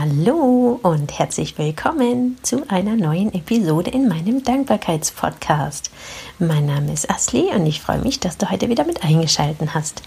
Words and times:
Hallo 0.00 0.78
und 0.84 1.18
herzlich 1.18 1.58
willkommen 1.58 2.38
zu 2.42 2.62
einer 2.68 2.94
neuen 2.94 3.34
Episode 3.34 3.90
in 3.90 4.06
meinem 4.06 4.44
Dankbarkeitspodcast. 4.44 5.90
Mein 6.38 6.66
Name 6.66 6.92
ist 6.92 7.10
Asli 7.10 7.50
und 7.52 7.66
ich 7.66 7.80
freue 7.80 7.98
mich, 7.98 8.20
dass 8.20 8.38
du 8.38 8.48
heute 8.48 8.68
wieder 8.68 8.84
mit 8.84 9.02
eingeschaltet 9.02 9.74
hast. 9.74 10.02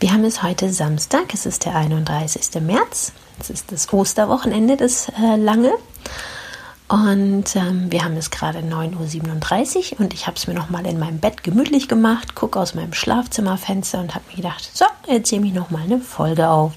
Wir 0.00 0.14
haben 0.14 0.24
es 0.24 0.42
heute 0.42 0.72
Samstag, 0.72 1.34
es 1.34 1.44
ist 1.44 1.66
der 1.66 1.76
31. 1.76 2.62
März, 2.62 3.12
es 3.38 3.50
ist 3.50 3.70
das 3.70 3.92
Osterwochenende, 3.92 4.78
das 4.78 5.10
äh, 5.10 5.36
lange. 5.36 5.74
Und 6.88 7.54
ähm, 7.54 7.92
wir 7.92 8.06
haben 8.06 8.16
es 8.16 8.30
gerade 8.30 8.60
9.37 8.60 9.92
Uhr 9.92 10.00
und 10.00 10.14
ich 10.14 10.26
habe 10.26 10.38
es 10.38 10.46
mir 10.46 10.54
nochmal 10.54 10.86
in 10.86 10.98
meinem 10.98 11.18
Bett 11.18 11.44
gemütlich 11.44 11.86
gemacht, 11.86 12.34
gucke 12.34 12.58
aus 12.58 12.74
meinem 12.74 12.94
Schlafzimmerfenster 12.94 14.00
und 14.00 14.14
habe 14.14 14.24
mir 14.30 14.36
gedacht, 14.36 14.70
so, 14.72 14.86
jetzt 15.06 15.30
nehme 15.32 15.48
ich 15.48 15.52
nochmal 15.52 15.82
eine 15.82 16.00
Folge 16.00 16.48
auf. 16.48 16.72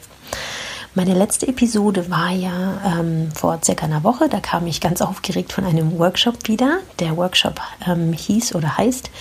Meine 0.98 1.14
letzte 1.14 1.50
Episode 1.50 2.10
war 2.10 2.30
ja 2.30 2.82
ähm, 2.86 3.30
vor 3.36 3.60
circa 3.62 3.86
einer 3.86 4.06
Woche. 4.06 4.30
Da 4.30 4.40
kam 4.40 4.66
ich 4.66 4.80
ganz 4.80 5.02
aufgeregt 5.02 5.52
von 5.52 5.66
einem 5.66 6.00
Workshop 6.00 6.48
wieder. 6.48 6.80
Der 7.00 7.18
Workshop 7.18 7.60
ähm, 7.86 8.14
hieß 8.14 8.56
oder 8.56 8.78
heißt 8.78 9.12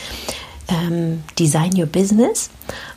ähm, 0.69 1.25
Design 1.37 1.77
Your 1.77 1.87
Business. 1.87 2.51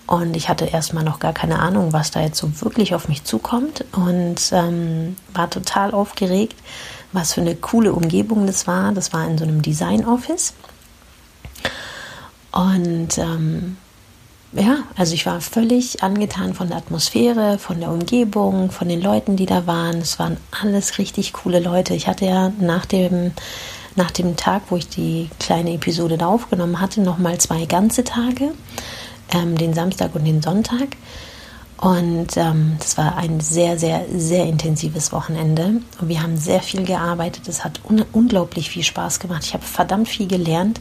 Und 0.06 0.36
ich 0.36 0.48
hatte 0.48 0.66
erstmal 0.66 1.04
noch 1.04 1.18
gar 1.18 1.34
keine 1.34 1.58
Ahnung, 1.58 1.92
was 1.92 2.12
da 2.12 2.22
jetzt 2.22 2.38
so 2.38 2.62
wirklich 2.62 2.94
auf 2.94 3.10
mich 3.10 3.24
zukommt. 3.24 3.84
Und 3.94 4.52
ähm, 4.52 5.18
war 5.34 5.50
total 5.50 5.92
aufgeregt, 5.96 6.56
was 7.14 7.34
für 7.34 7.42
eine 7.42 7.56
coole 7.56 7.94
Umgebung 7.94 8.46
das 8.46 8.68
war. 8.68 8.92
Das 8.92 9.12
war 9.12 9.28
in 9.28 9.40
so 9.40 9.44
einem 9.44 9.64
Design 9.64 10.06
Office. 10.06 10.54
Und 12.52 13.18
ähm, 13.18 13.78
ja, 14.54 14.78
also 14.96 15.14
ich 15.14 15.26
war 15.26 15.42
völlig 15.42 16.04
angetan 16.04 16.54
von 16.54 16.70
der 16.70 16.78
Atmosphäre, 16.78 17.58
von 17.58 17.80
der 17.80 17.92
Umgebung, 17.92 18.72
von 18.72 18.88
den 18.88 19.02
Leuten, 19.02 19.36
die 19.36 19.46
da 19.46 19.68
waren. 19.68 19.98
Es 19.98 20.20
waren 20.20 20.38
alles 20.62 20.98
richtig 20.98 21.34
coole 21.34 21.60
Leute. 21.60 21.94
Ich 21.94 22.08
hatte 22.08 22.26
ja 22.26 22.52
nach 22.60 22.86
dem, 22.86 23.32
nach 23.96 24.12
dem 24.12 24.38
Tag, 24.38 24.64
wo 24.70 24.78
ich 24.78 24.88
die 24.88 25.30
kleine 25.40 25.74
Episode 25.74 26.18
da 26.18 26.28
aufgenommen 26.28 26.80
hatte, 26.80 27.02
nochmal 27.02 27.38
zwei 27.40 27.66
ganze 27.66 28.04
Tage, 28.04 28.54
ähm, 29.34 29.58
den 29.58 29.74
Samstag 29.74 30.16
und 30.16 30.24
den 30.24 30.42
Sonntag. 30.42 30.96
Und 31.80 32.38
ähm, 32.38 32.78
das 32.80 32.98
war 32.98 33.18
ein 33.18 33.40
sehr, 33.40 33.78
sehr, 33.78 34.06
sehr 34.16 34.46
intensives 34.46 35.12
Wochenende. 35.12 35.82
Und 36.02 36.08
wir 36.08 36.24
haben 36.24 36.38
sehr 36.38 36.62
viel 36.62 36.84
gearbeitet. 36.84 37.48
Es 37.48 37.64
hat 37.64 37.82
un 37.88 38.04
unglaublich 38.14 38.70
viel 38.70 38.84
Spaß 38.84 39.20
gemacht. 39.20 39.44
Ich 39.44 39.54
habe 39.54 39.64
verdammt 39.64 40.08
viel 40.08 40.28
gelernt 40.28 40.80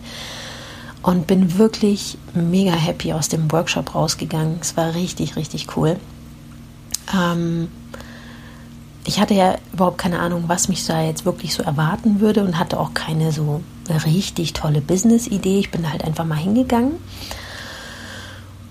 und 1.06 1.28
bin 1.28 1.56
wirklich 1.56 2.18
mega 2.34 2.72
happy 2.72 3.12
aus 3.12 3.28
dem 3.28 3.52
Workshop 3.52 3.94
rausgegangen. 3.94 4.58
Es 4.60 4.76
war 4.76 4.96
richtig, 4.96 5.36
richtig 5.36 5.76
cool. 5.76 6.00
Ähm, 7.16 7.68
ich 9.04 9.20
hatte 9.20 9.34
ja 9.34 9.54
überhaupt 9.72 9.98
keine 9.98 10.18
Ahnung, 10.18 10.44
was 10.48 10.66
mich 10.66 10.84
da 10.84 11.00
jetzt 11.00 11.24
wirklich 11.24 11.54
so 11.54 11.62
erwarten 11.62 12.18
würde 12.18 12.42
und 12.42 12.58
hatte 12.58 12.80
auch 12.80 12.92
keine 12.92 13.30
so 13.30 13.62
richtig 14.04 14.52
tolle 14.52 14.80
Business-Idee. 14.80 15.60
Ich 15.60 15.70
bin 15.70 15.88
halt 15.88 16.02
einfach 16.02 16.24
mal 16.24 16.38
hingegangen 16.38 16.94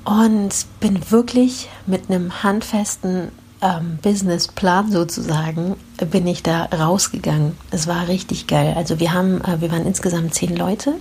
und 0.04 0.54
bin 0.82 1.10
wirklich 1.10 1.70
mit 1.86 2.10
einem 2.10 2.44
handfesten 2.44 3.30
ähm, 3.66 3.98
Businessplan 4.02 4.92
sozusagen 4.92 5.76
bin 6.12 6.28
ich 6.28 6.44
da 6.44 6.66
rausgegangen. 6.66 7.58
Es 7.72 7.88
war 7.88 8.08
richtig 8.08 8.48
geil. 8.48 8.74
Also 8.78 9.00
wir 9.00 9.14
haben, 9.14 9.42
äh, 9.42 9.60
wir 9.60 9.72
waren 9.72 9.86
insgesamt 9.86 10.34
zehn 10.36 10.56
Leute 10.56 10.94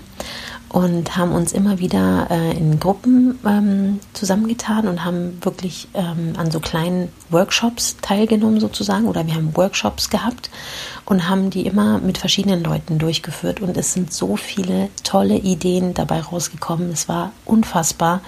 und 0.75 1.17
haben 1.17 1.33
uns 1.33 1.53
immer 1.53 1.79
wieder 1.79 2.27
äh, 2.31 2.57
in 2.57 2.81
Gruppen 2.81 3.39
ähm, 3.47 4.01
zusammengetan 4.13 4.89
und 4.89 5.05
haben 5.05 5.39
wirklich 5.43 5.89
ähm, 5.95 6.33
an 6.37 6.51
so 6.51 6.59
kleinen 6.59 7.11
Workshops 7.31 7.97
teilgenommen 8.03 8.59
sozusagen 8.59 9.07
oder 9.07 9.25
wir 9.27 9.35
haben 9.35 9.57
Workshops 9.57 10.11
gehabt 10.11 10.51
und 11.05 11.29
haben 11.29 11.51
die 11.51 11.67
immer 11.67 11.99
mit 11.99 12.19
verschiedenen 12.19 12.65
Leuten 12.65 12.99
durchgeführt 12.99 13.61
und 13.61 13.77
es 13.77 13.93
sind 13.93 14.13
so 14.13 14.37
viele 14.37 14.89
tolle 15.05 15.37
Ideen 15.37 15.95
dabei 15.95 16.21
rausgekommen. 16.21 16.91
Es 16.91 17.09
war 17.09 17.31
unfassbar, 17.45 18.21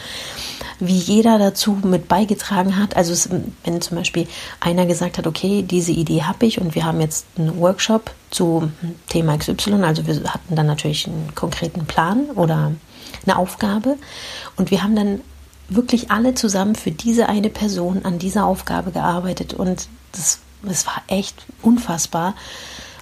wie 0.78 0.98
jeder 0.98 1.38
dazu 1.38 1.78
mit 1.82 2.08
beigetragen 2.08 2.78
hat. 2.78 2.96
Also 2.96 3.12
es, 3.12 3.28
wenn 3.64 3.80
zum 3.80 3.96
Beispiel 3.96 4.26
einer 4.60 4.86
gesagt 4.86 5.18
hat, 5.18 5.26
okay, 5.26 5.62
diese 5.62 5.92
Idee 5.92 6.22
habe 6.22 6.46
ich 6.46 6.60
und 6.60 6.74
wir 6.74 6.84
haben 6.84 7.00
jetzt 7.00 7.26
einen 7.38 7.58
Workshop 7.58 8.10
zu 8.30 8.70
Thema 9.08 9.36
XY. 9.38 9.82
Also 9.82 10.06
wir 10.06 10.22
hatten 10.24 10.54
dann 10.54 10.66
natürlich 10.66 11.06
einen 11.06 11.34
konkreten 11.34 11.86
Plan 11.86 12.26
oder 12.34 12.72
eine 13.24 13.36
Aufgabe. 13.36 13.96
Und 14.56 14.70
wir 14.70 14.82
haben 14.82 14.96
dann 14.96 15.20
wirklich 15.68 16.10
alle 16.10 16.34
zusammen 16.34 16.74
für 16.74 16.90
diese 16.90 17.28
eine 17.28 17.50
Person 17.50 18.04
an 18.04 18.18
dieser 18.18 18.46
Aufgabe 18.46 18.92
gearbeitet. 18.92 19.54
Und 19.54 19.88
das, 20.12 20.40
das 20.62 20.86
war 20.86 21.02
echt 21.08 21.44
unfassbar, 21.62 22.34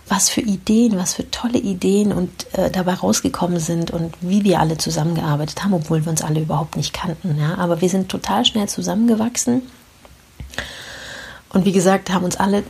was 0.08 0.28
für 0.28 0.40
Ideen, 0.40 0.98
was 0.98 1.14
für 1.14 1.30
tolle 1.30 1.58
Ideen 1.58 2.12
und 2.12 2.46
äh, 2.54 2.70
dabei 2.70 2.94
rausgekommen 2.94 3.58
sind 3.58 3.90
und 3.90 4.14
wie 4.20 4.44
wir 4.44 4.60
alle 4.60 4.76
zusammengearbeitet 4.76 5.64
haben, 5.64 5.72
obwohl 5.72 6.04
wir 6.04 6.10
uns 6.10 6.22
alle 6.22 6.40
überhaupt 6.40 6.76
nicht 6.76 6.92
kannten. 6.92 7.38
Ja? 7.38 7.56
Aber 7.56 7.80
wir 7.80 7.88
sind 7.88 8.10
total 8.10 8.44
schnell 8.44 8.68
zusammengewachsen. 8.68 9.62
Und 11.48 11.64
wie 11.64 11.72
gesagt, 11.72 12.10
haben 12.10 12.24
uns 12.24 12.36
alle 12.36 12.64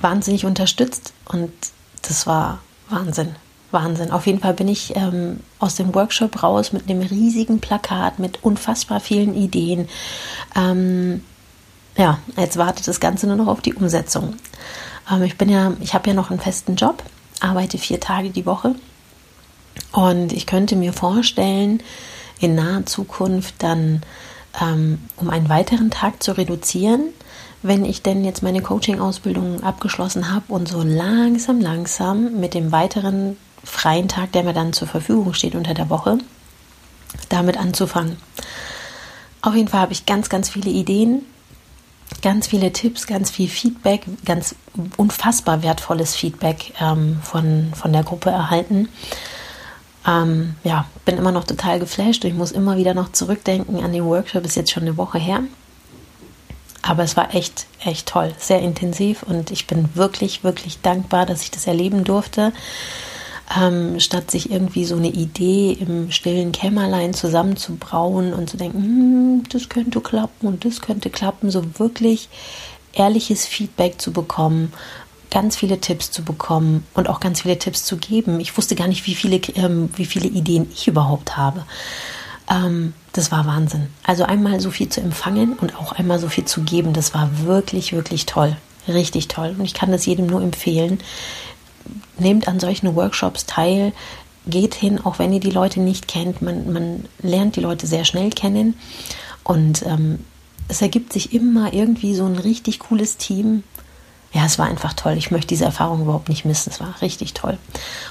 wahnsinnig 0.00 0.44
unterstützt 0.44 1.12
und 1.26 1.52
das 2.02 2.26
war 2.26 2.60
Wahnsinn. 2.88 3.34
Wahnsinn. 3.70 4.10
Auf 4.12 4.26
jeden 4.26 4.40
Fall 4.40 4.54
bin 4.54 4.68
ich 4.68 4.96
ähm, 4.96 5.40
aus 5.58 5.74
dem 5.74 5.94
Workshop 5.94 6.42
raus 6.42 6.72
mit 6.72 6.88
einem 6.88 7.02
riesigen 7.02 7.60
Plakat, 7.60 8.18
mit 8.18 8.42
unfassbar 8.42 9.00
vielen 9.00 9.34
Ideen. 9.34 9.88
Ähm, 10.56 11.22
ja, 11.96 12.18
jetzt 12.36 12.56
wartet 12.56 12.88
das 12.88 13.00
Ganze 13.00 13.26
nur 13.26 13.36
noch 13.36 13.48
auf 13.48 13.60
die 13.60 13.74
Umsetzung. 13.74 14.36
Ähm, 15.10 15.22
ich 15.22 15.38
bin 15.38 15.48
ja, 15.48 15.72
ich 15.80 15.94
habe 15.94 16.08
ja 16.08 16.14
noch 16.14 16.30
einen 16.30 16.40
festen 16.40 16.76
Job, 16.76 17.02
arbeite 17.40 17.78
vier 17.78 18.00
Tage 18.00 18.30
die 18.30 18.46
Woche 18.46 18.74
und 19.92 20.32
ich 20.32 20.46
könnte 20.46 20.76
mir 20.76 20.92
vorstellen, 20.92 21.82
in 22.40 22.54
naher 22.54 22.86
Zukunft 22.86 23.54
dann 23.58 24.02
ähm, 24.60 24.98
um 25.16 25.30
einen 25.30 25.48
weiteren 25.48 25.90
Tag 25.90 26.22
zu 26.22 26.36
reduzieren, 26.36 27.08
wenn 27.62 27.84
ich 27.84 28.02
denn 28.02 28.24
jetzt 28.24 28.42
meine 28.42 28.62
Coaching-Ausbildung 28.62 29.62
abgeschlossen 29.62 30.32
habe 30.32 30.52
und 30.52 30.68
so 30.68 30.82
langsam, 30.82 31.60
langsam 31.60 32.38
mit 32.38 32.54
dem 32.54 32.70
weiteren 32.70 33.36
freien 33.64 34.08
Tag, 34.08 34.32
der 34.32 34.44
mir 34.44 34.52
dann 34.52 34.72
zur 34.72 34.88
Verfügung 34.88 35.34
steht 35.34 35.54
unter 35.54 35.74
der 35.74 35.90
Woche, 35.90 36.18
damit 37.28 37.56
anzufangen. 37.56 38.16
Auf 39.42 39.54
jeden 39.54 39.68
Fall 39.68 39.80
habe 39.80 39.92
ich 39.92 40.06
ganz, 40.06 40.28
ganz 40.28 40.48
viele 40.48 40.70
Ideen, 40.70 41.24
ganz 42.22 42.48
viele 42.48 42.72
Tipps, 42.72 43.06
ganz 43.06 43.30
viel 43.30 43.48
Feedback, 43.48 44.06
ganz 44.24 44.54
unfassbar 44.96 45.62
wertvolles 45.62 46.14
Feedback 46.14 46.72
ähm, 46.80 47.18
von, 47.22 47.72
von 47.74 47.92
der 47.92 48.02
Gruppe 48.02 48.30
erhalten. 48.30 48.88
Ähm, 50.06 50.54
ja, 50.64 50.86
bin 51.04 51.18
immer 51.18 51.32
noch 51.32 51.44
total 51.44 51.78
geflasht 51.80 52.24
ich 52.24 52.34
muss 52.34 52.52
immer 52.52 52.76
wieder 52.76 52.94
noch 52.94 53.12
zurückdenken 53.12 53.82
an 53.82 53.92
den 53.92 54.04
Workshop, 54.04 54.44
ist 54.44 54.56
jetzt 54.56 54.70
schon 54.70 54.84
eine 54.84 54.96
Woche 54.96 55.18
her. 55.18 55.40
Aber 56.80 57.02
es 57.02 57.16
war 57.16 57.34
echt, 57.34 57.66
echt 57.84 58.06
toll, 58.08 58.32
sehr 58.38 58.60
intensiv 58.60 59.22
und 59.22 59.50
ich 59.50 59.66
bin 59.66 59.90
wirklich, 59.94 60.44
wirklich 60.44 60.80
dankbar, 60.80 61.26
dass 61.26 61.42
ich 61.42 61.50
das 61.50 61.66
erleben 61.66 62.04
durfte. 62.04 62.52
Ähm, 63.56 63.98
statt 63.98 64.30
sich 64.30 64.50
irgendwie 64.50 64.84
so 64.84 64.96
eine 64.96 65.08
Idee 65.08 65.72
im 65.72 66.10
stillen 66.10 66.52
Kämmerlein 66.52 67.14
zusammenzubrauen 67.14 68.34
und 68.34 68.50
zu 68.50 68.58
denken, 68.58 68.82
hm, 68.82 69.42
das 69.50 69.70
könnte 69.70 70.00
klappen 70.02 70.46
und 70.46 70.66
das 70.66 70.82
könnte 70.82 71.08
klappen, 71.08 71.50
so 71.50 71.78
wirklich 71.78 72.28
ehrliches 72.92 73.46
Feedback 73.46 74.00
zu 74.00 74.12
bekommen, 74.12 74.72
ganz 75.30 75.56
viele 75.56 75.80
Tipps 75.80 76.10
zu 76.10 76.22
bekommen 76.24 76.86
und 76.94 77.08
auch 77.08 77.20
ganz 77.20 77.42
viele 77.42 77.58
Tipps 77.58 77.84
zu 77.84 77.96
geben. 77.96 78.40
Ich 78.40 78.56
wusste 78.56 78.74
gar 78.74 78.88
nicht, 78.88 79.06
wie 79.06 79.14
viele, 79.14 79.36
ähm, 79.54 79.90
wie 79.96 80.06
viele 80.06 80.28
Ideen 80.28 80.68
ich 80.72 80.88
überhaupt 80.88 81.36
habe. 81.36 81.64
Ähm, 82.50 82.94
das 83.12 83.30
war 83.30 83.46
Wahnsinn. 83.46 83.88
Also 84.04 84.24
einmal 84.24 84.60
so 84.60 84.70
viel 84.70 84.88
zu 84.88 85.00
empfangen 85.00 85.54
und 85.54 85.76
auch 85.76 85.92
einmal 85.92 86.18
so 86.18 86.28
viel 86.28 86.44
zu 86.44 86.62
geben, 86.62 86.92
das 86.92 87.14
war 87.14 87.30
wirklich, 87.44 87.92
wirklich 87.92 88.26
toll. 88.26 88.56
Richtig 88.86 89.28
toll. 89.28 89.54
Und 89.58 89.64
ich 89.64 89.74
kann 89.74 89.92
das 89.92 90.06
jedem 90.06 90.26
nur 90.26 90.40
empfehlen. 90.40 90.98
Nehmt 92.18 92.48
an 92.48 92.60
solchen 92.60 92.94
Workshops 92.94 93.46
teil, 93.46 93.92
geht 94.46 94.74
hin, 94.74 95.00
auch 95.04 95.18
wenn 95.18 95.32
ihr 95.32 95.40
die 95.40 95.50
Leute 95.50 95.80
nicht 95.80 96.08
kennt. 96.08 96.42
Man, 96.42 96.72
man 96.72 97.04
lernt 97.20 97.56
die 97.56 97.60
Leute 97.60 97.86
sehr 97.86 98.04
schnell 98.04 98.30
kennen. 98.30 98.74
Und 99.44 99.84
ähm, 99.86 100.20
es 100.68 100.82
ergibt 100.82 101.12
sich 101.12 101.32
immer 101.32 101.72
irgendwie 101.72 102.14
so 102.14 102.26
ein 102.26 102.38
richtig 102.38 102.78
cooles 102.80 103.16
Team. 103.16 103.62
Ja, 104.32 104.44
es 104.44 104.58
war 104.58 104.66
einfach 104.66 104.92
toll. 104.92 105.14
Ich 105.16 105.30
möchte 105.30 105.48
diese 105.48 105.64
Erfahrung 105.64 106.02
überhaupt 106.02 106.28
nicht 106.28 106.44
missen. 106.44 106.70
Es 106.70 106.80
war 106.80 107.00
richtig 107.00 107.32
toll. 107.32 107.56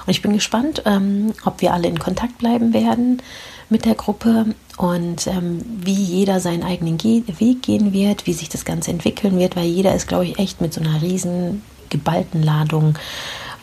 Und 0.04 0.10
ich 0.10 0.22
bin 0.22 0.32
gespannt, 0.32 0.82
ähm, 0.84 1.32
ob 1.44 1.60
wir 1.60 1.72
alle 1.72 1.86
in 1.86 1.98
Kontakt 1.98 2.38
bleiben 2.38 2.72
werden 2.72 3.22
mit 3.70 3.84
der 3.84 3.94
Gruppe 3.94 4.46
und 4.76 5.26
ähm, 5.26 5.60
wie 5.64 5.92
jeder 5.92 6.40
seinen 6.40 6.64
eigenen 6.64 6.98
Ge 6.98 7.22
Weg 7.38 7.62
gehen 7.62 7.92
wird, 7.92 8.26
wie 8.26 8.32
sich 8.32 8.48
das 8.48 8.64
Ganze 8.64 8.90
entwickeln 8.90 9.38
wird, 9.38 9.56
weil 9.56 9.66
jeder 9.66 9.94
ist, 9.94 10.08
glaube 10.08 10.24
ich, 10.24 10.38
echt 10.38 10.60
mit 10.60 10.72
so 10.72 10.80
einer 10.80 11.02
riesen 11.02 11.62
geballten 11.90 12.42
Ladung 12.42 12.98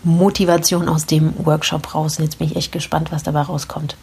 Motivation 0.05 0.87
aus 0.87 1.05
dem 1.05 1.33
Workshop 1.45 1.93
raus. 1.93 2.17
Und 2.17 2.25
jetzt 2.25 2.39
bin 2.39 2.47
ich 2.47 2.55
echt 2.55 2.71
gespannt, 2.71 3.11
was 3.11 3.23
dabei 3.23 3.41
rauskommt. 3.41 3.97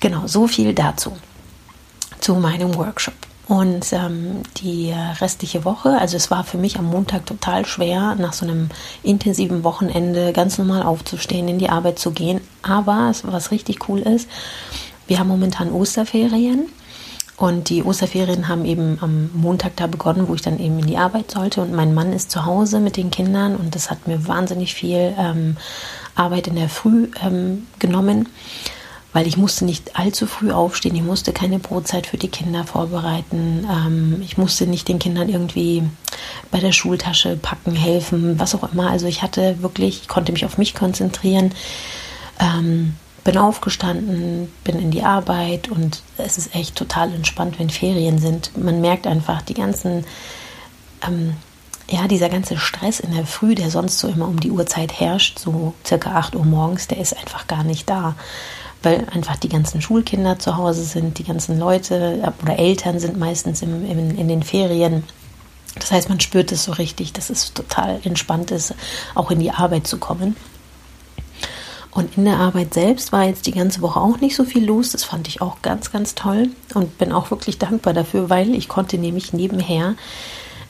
Genau, 0.00 0.26
so 0.26 0.48
viel 0.48 0.74
dazu, 0.74 1.12
zu 2.20 2.34
meinem 2.34 2.74
Workshop. 2.74 3.14
Und 3.46 3.92
ähm, 3.92 4.42
die 4.56 4.92
restliche 5.20 5.66
Woche, 5.66 5.98
also 5.98 6.16
es 6.16 6.30
war 6.30 6.44
für 6.44 6.56
mich 6.56 6.78
am 6.78 6.86
Montag 6.86 7.26
total 7.26 7.66
schwer, 7.66 8.14
nach 8.14 8.32
so 8.32 8.46
einem 8.46 8.70
intensiven 9.02 9.64
Wochenende 9.64 10.32
ganz 10.32 10.56
normal 10.56 10.82
aufzustehen, 10.82 11.48
in 11.48 11.58
die 11.58 11.68
Arbeit 11.68 11.98
zu 11.98 12.10
gehen. 12.10 12.40
Aber 12.62 13.12
was 13.22 13.50
richtig 13.50 13.88
cool 13.88 14.00
ist, 14.00 14.28
wir 15.06 15.18
haben 15.18 15.28
momentan 15.28 15.72
Osterferien. 15.72 16.68
Und 17.36 17.68
die 17.68 17.82
Osterferien 17.82 18.46
haben 18.46 18.64
eben 18.64 18.98
am 19.00 19.30
Montag 19.34 19.76
da 19.76 19.88
begonnen, 19.88 20.28
wo 20.28 20.34
ich 20.34 20.42
dann 20.42 20.60
eben 20.60 20.78
in 20.78 20.86
die 20.86 20.98
Arbeit 20.98 21.32
sollte. 21.32 21.62
Und 21.62 21.72
mein 21.72 21.92
Mann 21.92 22.12
ist 22.12 22.30
zu 22.30 22.44
Hause 22.44 22.78
mit 22.78 22.96
den 22.96 23.10
Kindern 23.10 23.56
und 23.56 23.74
das 23.74 23.90
hat 23.90 24.06
mir 24.06 24.28
wahnsinnig 24.28 24.74
viel 24.74 25.14
ähm, 25.18 25.56
Arbeit 26.14 26.46
in 26.46 26.54
der 26.54 26.68
Früh 26.68 27.08
ähm, 27.22 27.66
genommen 27.78 28.28
weil 29.14 29.28
ich 29.28 29.36
musste 29.36 29.64
nicht 29.64 29.96
allzu 29.96 30.26
früh 30.26 30.50
aufstehen, 30.50 30.96
ich 30.96 31.02
musste 31.02 31.32
keine 31.32 31.60
Brotzeit 31.60 32.08
für 32.08 32.18
die 32.18 32.28
Kinder 32.28 32.64
vorbereiten, 32.64 33.64
ähm, 33.70 34.20
ich 34.22 34.36
musste 34.36 34.66
nicht 34.66 34.88
den 34.88 34.98
Kindern 34.98 35.28
irgendwie 35.28 35.84
bei 36.50 36.58
der 36.58 36.72
Schultasche 36.72 37.36
packen, 37.36 37.76
helfen, 37.76 38.40
was 38.40 38.56
auch 38.56 38.70
immer. 38.72 38.90
Also 38.90 39.06
ich 39.06 39.22
hatte 39.22 39.62
wirklich, 39.62 40.02
ich 40.02 40.08
konnte 40.08 40.32
mich 40.32 40.44
auf 40.44 40.58
mich 40.58 40.74
konzentrieren, 40.74 41.52
ähm, 42.40 42.96
bin 43.24 43.38
aufgestanden, 43.38 44.52
bin 44.64 44.78
in 44.78 44.90
die 44.90 45.02
Arbeit 45.02 45.68
und 45.68 46.02
es 46.18 46.38
ist 46.38 46.54
echt 46.54 46.76
total 46.76 47.12
entspannt, 47.12 47.58
wenn 47.58 47.70
Ferien 47.70 48.18
sind. 48.18 48.56
Man 48.56 48.80
merkt 48.80 49.06
einfach 49.06 49.42
die 49.42 49.54
ganzen 49.54 50.04
ähm, 51.06 51.34
ja, 51.90 52.08
dieser 52.08 52.30
ganze 52.30 52.56
Stress 52.56 53.00
in 53.00 53.14
der 53.14 53.26
Früh, 53.26 53.54
der 53.54 53.70
sonst 53.70 53.98
so 53.98 54.08
immer 54.08 54.26
um 54.26 54.40
die 54.40 54.50
Uhrzeit 54.50 55.00
herrscht, 55.00 55.38
so 55.38 55.74
circa 55.84 56.14
8 56.14 56.34
Uhr 56.34 56.44
morgens, 56.44 56.88
der 56.88 56.98
ist 56.98 57.16
einfach 57.16 57.46
gar 57.46 57.62
nicht 57.62 57.90
da 57.90 58.14
weil 58.84 59.06
einfach 59.12 59.36
die 59.36 59.48
ganzen 59.48 59.80
Schulkinder 59.80 60.38
zu 60.38 60.56
Hause 60.56 60.84
sind, 60.84 61.18
die 61.18 61.24
ganzen 61.24 61.58
Leute 61.58 62.22
äh, 62.22 62.42
oder 62.42 62.58
Eltern 62.58 63.00
sind 63.00 63.18
meistens 63.18 63.62
im, 63.62 63.88
im, 63.90 64.16
in 64.16 64.28
den 64.28 64.42
Ferien. 64.42 65.04
Das 65.76 65.90
heißt, 65.90 66.08
man 66.08 66.20
spürt 66.20 66.52
es 66.52 66.64
so 66.64 66.72
richtig, 66.72 67.12
dass 67.12 67.30
es 67.30 67.52
total 67.52 68.00
entspannt 68.04 68.50
ist, 68.50 68.74
auch 69.14 69.30
in 69.30 69.40
die 69.40 69.50
Arbeit 69.50 69.86
zu 69.86 69.98
kommen. 69.98 70.36
Und 71.94 72.18
in 72.18 72.24
der 72.24 72.38
Arbeit 72.38 72.74
selbst 72.74 73.12
war 73.12 73.24
jetzt 73.24 73.46
die 73.46 73.52
ganze 73.52 73.80
Woche 73.80 74.00
auch 74.00 74.20
nicht 74.20 74.34
so 74.34 74.44
viel 74.44 74.64
los. 74.64 74.90
Das 74.90 75.04
fand 75.04 75.28
ich 75.28 75.40
auch 75.40 75.62
ganz, 75.62 75.92
ganz 75.92 76.16
toll 76.16 76.50
und 76.74 76.98
bin 76.98 77.12
auch 77.12 77.30
wirklich 77.30 77.58
dankbar 77.58 77.94
dafür, 77.94 78.28
weil 78.28 78.54
ich 78.54 78.68
konnte 78.68 78.98
nämlich 78.98 79.32
nebenher 79.32 79.94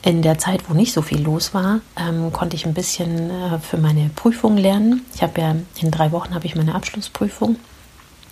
in 0.02 0.20
der 0.20 0.36
Zeit, 0.36 0.68
wo 0.68 0.74
nicht 0.74 0.92
so 0.92 1.00
viel 1.00 1.22
los 1.22 1.54
war, 1.54 1.80
ähm, 1.96 2.30
konnte 2.30 2.56
ich 2.56 2.66
ein 2.66 2.74
bisschen 2.74 3.30
äh, 3.30 3.58
für 3.58 3.78
meine 3.78 4.10
Prüfung 4.14 4.58
lernen. 4.58 5.00
Ich 5.14 5.22
habe 5.22 5.40
ja 5.40 5.56
in 5.80 5.90
drei 5.90 6.12
Wochen 6.12 6.34
habe 6.34 6.44
ich 6.44 6.56
meine 6.56 6.74
Abschlussprüfung 6.74 7.56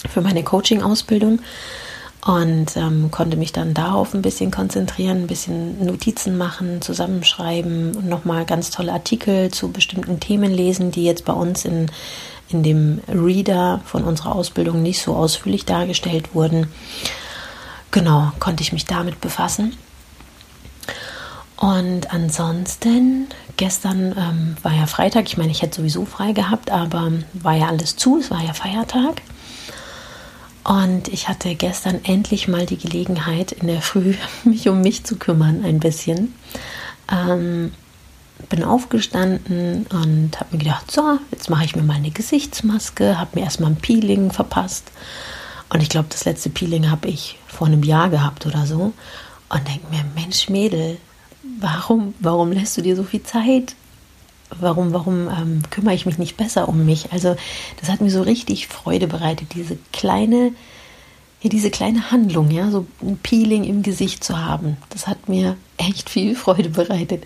für 0.06 0.20
meine 0.20 0.42
Coaching-Ausbildung 0.42 1.40
und 2.26 2.76
ähm, 2.76 3.10
konnte 3.10 3.38
mich 3.38 3.52
dann 3.52 3.72
darauf 3.72 4.12
ein 4.12 4.20
bisschen 4.20 4.50
konzentrieren, 4.50 5.22
ein 5.22 5.26
bisschen 5.26 5.84
Notizen 5.84 6.36
machen, 6.36 6.82
zusammenschreiben 6.82 7.96
und 7.96 8.06
nochmal 8.06 8.44
ganz 8.44 8.70
tolle 8.70 8.92
Artikel 8.92 9.50
zu 9.50 9.72
bestimmten 9.72 10.20
Themen 10.20 10.52
lesen, 10.52 10.90
die 10.90 11.04
jetzt 11.04 11.24
bei 11.24 11.32
uns 11.32 11.64
in, 11.64 11.90
in 12.52 12.62
dem 12.62 13.00
Reader 13.08 13.80
von 13.84 14.04
unserer 14.04 14.34
Ausbildung 14.34 14.82
nicht 14.82 15.02
so 15.02 15.14
ausführlich 15.14 15.64
dargestellt 15.64 16.34
wurden. 16.34 16.68
Genau, 17.90 18.32
konnte 18.38 18.62
ich 18.62 18.72
mich 18.72 18.86
damit 18.86 19.20
befassen. 19.20 19.76
Und 21.56 22.12
ansonsten, 22.12 23.28
gestern 23.56 24.14
ähm, 24.18 24.56
war 24.62 24.72
ja 24.72 24.86
Freitag, 24.86 25.26
ich 25.26 25.36
meine, 25.36 25.52
ich 25.52 25.62
hätte 25.62 25.76
sowieso 25.76 26.04
frei 26.04 26.32
gehabt, 26.32 26.72
aber 26.72 27.12
war 27.34 27.54
ja 27.54 27.68
alles 27.68 27.96
zu, 27.96 28.18
es 28.18 28.30
war 28.30 28.42
ja 28.42 28.52
Feiertag. 28.52 29.22
Und 30.64 31.08
ich 31.08 31.28
hatte 31.28 31.54
gestern 31.54 32.00
endlich 32.04 32.48
mal 32.48 32.66
die 32.66 32.78
Gelegenheit, 32.78 33.52
in 33.52 33.66
der 33.66 33.82
Früh 33.82 34.14
mich 34.44 34.68
um 34.68 34.80
mich 34.80 35.04
zu 35.04 35.16
kümmern, 35.16 35.64
ein 35.64 35.80
bisschen. 35.80 36.34
Ähm, 37.10 37.72
bin 38.48 38.64
aufgestanden 38.64 39.86
und 39.90 40.38
habe 40.38 40.50
mir 40.52 40.58
gedacht, 40.58 40.90
so, 40.90 41.18
jetzt 41.30 41.50
mache 41.50 41.64
ich 41.64 41.76
mir 41.76 41.82
mal 41.82 41.96
eine 41.96 42.10
Gesichtsmaske, 42.10 43.18
habe 43.18 43.38
mir 43.38 43.44
erstmal 43.44 43.70
ein 43.70 43.76
Peeling 43.76 44.30
verpasst. 44.30 44.90
Und 45.68 45.82
ich 45.82 45.88
glaube, 45.88 46.08
das 46.10 46.24
letzte 46.24 46.50
Peeling 46.50 46.90
habe 46.90 47.08
ich 47.08 47.38
vor 47.46 47.66
einem 47.66 47.82
Jahr 47.82 48.10
gehabt 48.10 48.46
oder 48.46 48.66
so. 48.66 48.92
Und 49.48 49.68
denke 49.68 49.88
mir, 49.90 50.04
Mensch, 50.14 50.48
Mädel, 50.48 50.98
warum, 51.60 52.14
warum 52.20 52.52
lässt 52.52 52.76
du 52.76 52.82
dir 52.82 52.96
so 52.96 53.04
viel 53.04 53.22
Zeit? 53.22 53.74
warum, 54.60 54.92
warum 54.92 55.28
ähm, 55.28 55.62
kümmere 55.70 55.94
ich 55.94 56.06
mich 56.06 56.18
nicht 56.18 56.36
besser 56.36 56.68
um 56.68 56.84
mich? 56.84 57.12
Also 57.12 57.36
das 57.80 57.88
hat 57.88 58.00
mir 58.00 58.10
so 58.10 58.22
richtig 58.22 58.68
Freude 58.68 59.06
bereitet, 59.06 59.54
diese 59.54 59.78
kleine, 59.92 60.52
ja, 61.40 61.50
diese 61.50 61.70
kleine 61.70 62.10
Handlung, 62.10 62.50
ja, 62.50 62.70
so 62.70 62.86
ein 63.02 63.18
Peeling 63.22 63.64
im 63.64 63.82
Gesicht 63.82 64.24
zu 64.24 64.38
haben. 64.38 64.76
Das 64.90 65.06
hat 65.06 65.28
mir 65.28 65.56
echt 65.76 66.10
viel 66.10 66.34
Freude 66.36 66.68
bereitet. 66.70 67.24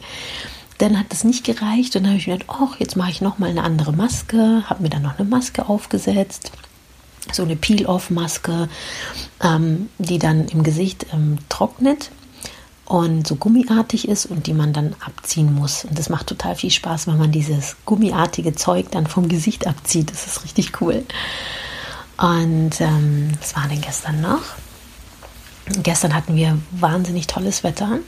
Dann 0.78 0.98
hat 0.98 1.06
das 1.08 1.24
nicht 1.24 1.44
gereicht 1.44 1.96
und 1.96 2.02
dann 2.02 2.10
habe 2.12 2.18
ich 2.18 2.26
mir 2.26 2.38
gedacht, 2.38 2.58
ach, 2.60 2.78
jetzt 2.78 2.96
mache 2.96 3.10
ich 3.10 3.20
nochmal 3.20 3.50
eine 3.50 3.62
andere 3.62 3.92
Maske, 3.92 4.62
habe 4.66 4.82
mir 4.82 4.90
dann 4.90 5.02
noch 5.02 5.18
eine 5.18 5.28
Maske 5.28 5.68
aufgesetzt, 5.68 6.52
so 7.32 7.42
eine 7.42 7.56
Peel-Off-Maske, 7.56 8.68
ähm, 9.42 9.88
die 9.98 10.18
dann 10.18 10.48
im 10.48 10.62
Gesicht 10.62 11.06
ähm, 11.12 11.38
trocknet 11.48 12.10
und 12.84 13.26
so 13.26 13.34
gummiartig 13.36 14.08
ist 14.08 14.26
und 14.26 14.46
die 14.46 14.54
man 14.54 14.72
dann 14.72 14.94
abziehen 15.04 15.52
muss. 15.54 15.84
Und 15.84 15.98
das 15.98 16.08
macht 16.08 16.28
total 16.28 16.54
viel 16.54 16.70
Spaß, 16.70 17.06
wenn 17.08 17.18
man 17.18 17.32
dieses 17.32 17.76
gummiartige 17.84 18.54
Zeug 18.54 18.90
dann 18.90 19.06
vom 19.06 19.28
Gesicht 19.28 19.66
abzieht. 19.66 20.10
Das 20.10 20.26
ist 20.26 20.44
richtig 20.44 20.80
cool. 20.80 21.04
Und 22.16 22.80
ähm, 22.80 23.32
was 23.40 23.56
war 23.56 23.66
denn 23.68 23.80
gestern 23.80 24.20
noch? 24.20 24.42
Gestern 25.82 26.14
hatten 26.14 26.36
wir 26.36 26.58
wahnsinnig 26.70 27.26
tolles 27.26 27.64
Wetter. 27.64 27.98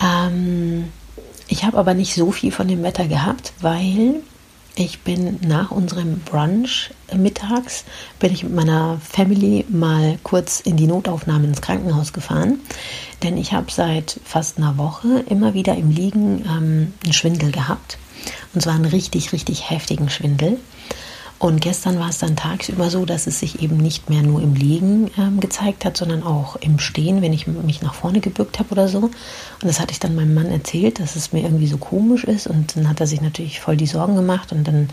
Ähm, 0.00 0.92
ich 1.48 1.64
habe 1.64 1.78
aber 1.78 1.94
nicht 1.94 2.14
so 2.14 2.32
viel 2.32 2.52
von 2.52 2.68
dem 2.68 2.82
Wetter 2.82 3.06
gehabt, 3.06 3.52
weil 3.60 4.22
ich 4.74 5.00
bin 5.00 5.38
nach 5.46 5.70
unserem 5.70 6.20
Brunch 6.20 6.90
mittags, 7.14 7.84
bin 8.18 8.32
ich 8.32 8.42
mit 8.42 8.54
meiner 8.54 8.98
Family 9.06 9.66
mal 9.68 10.18
kurz 10.22 10.60
in 10.60 10.76
die 10.76 10.86
Notaufnahme 10.86 11.46
ins 11.46 11.60
Krankenhaus 11.60 12.14
gefahren, 12.14 12.58
denn 13.22 13.36
ich 13.36 13.52
habe 13.52 13.70
seit 13.70 14.18
fast 14.24 14.56
einer 14.56 14.78
Woche 14.78 15.24
immer 15.28 15.52
wieder 15.52 15.76
im 15.76 15.90
Liegen 15.90 16.44
ähm, 16.46 16.94
einen 17.04 17.12
Schwindel 17.12 17.52
gehabt. 17.52 17.98
Und 18.54 18.62
zwar 18.62 18.74
einen 18.74 18.86
richtig, 18.86 19.32
richtig 19.32 19.68
heftigen 19.70 20.08
Schwindel. 20.08 20.58
Und 21.42 21.60
gestern 21.60 21.98
war 21.98 22.08
es 22.08 22.18
dann 22.18 22.36
tagsüber 22.36 22.88
so, 22.88 23.04
dass 23.04 23.26
es 23.26 23.40
sich 23.40 23.62
eben 23.64 23.76
nicht 23.76 24.08
mehr 24.08 24.22
nur 24.22 24.40
im 24.40 24.54
Liegen 24.54 25.10
ähm, 25.18 25.40
gezeigt 25.40 25.84
hat, 25.84 25.96
sondern 25.96 26.22
auch 26.22 26.54
im 26.54 26.78
Stehen, 26.78 27.20
wenn 27.20 27.32
ich 27.32 27.48
mich 27.48 27.82
nach 27.82 27.94
vorne 27.94 28.20
gebückt 28.20 28.60
habe 28.60 28.70
oder 28.70 28.86
so. 28.86 28.98
Und 29.00 29.12
das 29.60 29.80
hatte 29.80 29.90
ich 29.90 29.98
dann 29.98 30.14
meinem 30.14 30.34
Mann 30.34 30.46
erzählt, 30.46 31.00
dass 31.00 31.16
es 31.16 31.32
mir 31.32 31.42
irgendwie 31.42 31.66
so 31.66 31.78
komisch 31.78 32.22
ist. 32.22 32.46
Und 32.46 32.76
dann 32.76 32.88
hat 32.88 33.00
er 33.00 33.08
sich 33.08 33.20
natürlich 33.20 33.58
voll 33.58 33.76
die 33.76 33.88
Sorgen 33.88 34.14
gemacht 34.14 34.52
und 34.52 34.68
dann 34.68 34.90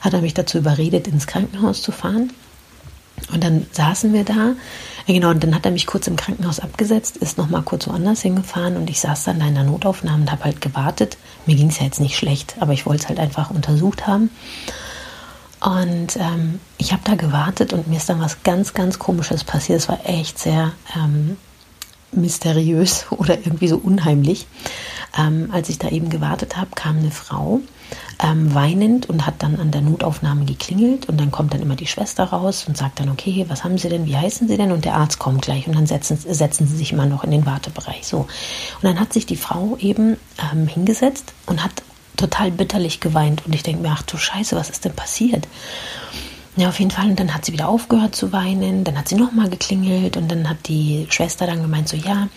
hat 0.00 0.12
er 0.12 0.20
mich 0.20 0.34
dazu 0.34 0.58
überredet, 0.58 1.08
ins 1.08 1.26
Krankenhaus 1.26 1.80
zu 1.80 1.90
fahren. 1.90 2.34
Und 3.32 3.42
dann 3.42 3.64
saßen 3.72 4.12
wir 4.12 4.24
da. 4.24 4.56
Genau, 5.06 5.30
und 5.30 5.42
dann 5.42 5.54
hat 5.54 5.64
er 5.64 5.72
mich 5.72 5.86
kurz 5.86 6.06
im 6.06 6.16
Krankenhaus 6.16 6.60
abgesetzt, 6.60 7.16
ist 7.16 7.38
nochmal 7.38 7.62
kurz 7.62 7.88
woanders 7.88 8.20
hingefahren 8.20 8.76
und 8.76 8.90
ich 8.90 9.00
saß 9.00 9.24
dann 9.24 9.40
da 9.40 9.46
in 9.46 9.54
der 9.54 9.64
Notaufnahme 9.64 10.24
und 10.24 10.32
habe 10.32 10.44
halt 10.44 10.60
gewartet. 10.60 11.16
Mir 11.46 11.56
ging 11.56 11.70
es 11.70 11.78
ja 11.78 11.86
jetzt 11.86 12.00
nicht 12.00 12.18
schlecht, 12.18 12.56
aber 12.60 12.74
ich 12.74 12.84
wollte 12.84 13.04
es 13.04 13.08
halt 13.08 13.18
einfach 13.18 13.50
untersucht 13.50 14.06
haben. 14.06 14.28
Und 15.60 16.16
ähm, 16.16 16.60
ich 16.76 16.92
habe 16.92 17.02
da 17.04 17.14
gewartet 17.14 17.72
und 17.72 17.88
mir 17.88 17.96
ist 17.96 18.08
dann 18.08 18.20
was 18.20 18.42
ganz, 18.42 18.74
ganz 18.74 18.98
Komisches 18.98 19.44
passiert. 19.44 19.80
Es 19.80 19.88
war 19.88 19.98
echt 20.04 20.38
sehr 20.38 20.72
ähm, 20.96 21.36
mysteriös 22.12 23.06
oder 23.10 23.38
irgendwie 23.38 23.68
so 23.68 23.76
unheimlich. 23.76 24.46
Ähm, 25.18 25.48
als 25.52 25.68
ich 25.68 25.78
da 25.78 25.88
eben 25.88 26.10
gewartet 26.10 26.56
habe, 26.56 26.70
kam 26.74 26.98
eine 26.98 27.10
Frau 27.10 27.60
ähm, 28.22 28.54
weinend 28.54 29.08
und 29.08 29.26
hat 29.26 29.42
dann 29.42 29.56
an 29.56 29.70
der 29.70 29.80
Notaufnahme 29.80 30.44
geklingelt 30.44 31.08
und 31.08 31.18
dann 31.18 31.30
kommt 31.30 31.54
dann 31.54 31.62
immer 31.62 31.76
die 31.76 31.86
Schwester 31.86 32.24
raus 32.24 32.66
und 32.66 32.76
sagt 32.76 33.00
dann, 33.00 33.08
okay, 33.08 33.46
was 33.48 33.64
haben 33.64 33.78
Sie 33.78 33.88
denn, 33.88 34.06
wie 34.06 34.16
heißen 34.16 34.48
Sie 34.48 34.56
denn? 34.56 34.72
Und 34.72 34.84
der 34.84 34.94
Arzt 34.94 35.18
kommt 35.18 35.42
gleich 35.42 35.66
und 35.66 35.74
dann 35.74 35.86
setzen, 35.86 36.18
setzen 36.18 36.66
Sie 36.66 36.76
sich 36.76 36.92
immer 36.92 37.06
noch 37.06 37.24
in 37.24 37.30
den 37.30 37.46
Wartebereich. 37.46 38.06
So. 38.06 38.18
Und 38.18 38.28
dann 38.82 39.00
hat 39.00 39.12
sich 39.12 39.26
die 39.26 39.36
Frau 39.36 39.76
eben 39.80 40.16
ähm, 40.52 40.66
hingesetzt 40.66 41.32
und 41.46 41.64
hat 41.64 41.82
total 42.18 42.50
bitterlich 42.50 43.00
geweint. 43.00 43.46
Und 43.46 43.54
ich 43.54 43.62
denke 43.62 43.82
mir, 43.82 43.90
ach 43.92 44.02
du 44.02 44.18
Scheiße, 44.18 44.56
was 44.56 44.68
ist 44.68 44.84
denn 44.84 44.94
passiert? 44.94 45.48
Ja, 46.56 46.68
auf 46.68 46.78
jeden 46.78 46.90
Fall. 46.90 47.08
Und 47.08 47.20
dann 47.20 47.34
hat 47.34 47.44
sie 47.44 47.52
wieder 47.52 47.68
aufgehört 47.68 48.14
zu 48.14 48.32
weinen. 48.32 48.84
Dann 48.84 48.98
hat 48.98 49.08
sie 49.08 49.14
nochmal 49.14 49.48
geklingelt. 49.48 50.16
Und 50.16 50.28
dann 50.28 50.48
hat 50.48 50.68
die 50.68 51.06
Schwester 51.08 51.46
dann 51.46 51.62
gemeint, 51.62 51.88
so, 51.88 51.96
ja, 51.96 52.28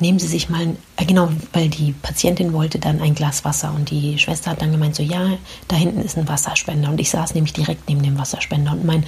nehmen 0.00 0.18
Sie 0.18 0.26
sich 0.26 0.48
mal, 0.48 0.76
äh, 0.96 1.04
genau, 1.04 1.28
weil 1.52 1.68
die 1.68 1.92
Patientin 1.92 2.52
wollte 2.52 2.78
dann 2.78 3.00
ein 3.00 3.14
Glas 3.14 3.44
Wasser 3.44 3.72
und 3.74 3.90
die 3.90 4.18
Schwester 4.18 4.50
hat 4.50 4.62
dann 4.62 4.72
gemeint, 4.72 4.94
so 4.94 5.02
ja, 5.02 5.38
da 5.68 5.76
hinten 5.76 6.00
ist 6.00 6.16
ein 6.16 6.28
Wasserspender. 6.28 6.88
Und 6.88 7.00
ich 7.00 7.10
saß 7.10 7.34
nämlich 7.34 7.52
direkt 7.52 7.88
neben 7.88 8.02
dem 8.02 8.18
Wasserspender. 8.18 8.72
Und 8.72 8.84
mein 8.84 9.04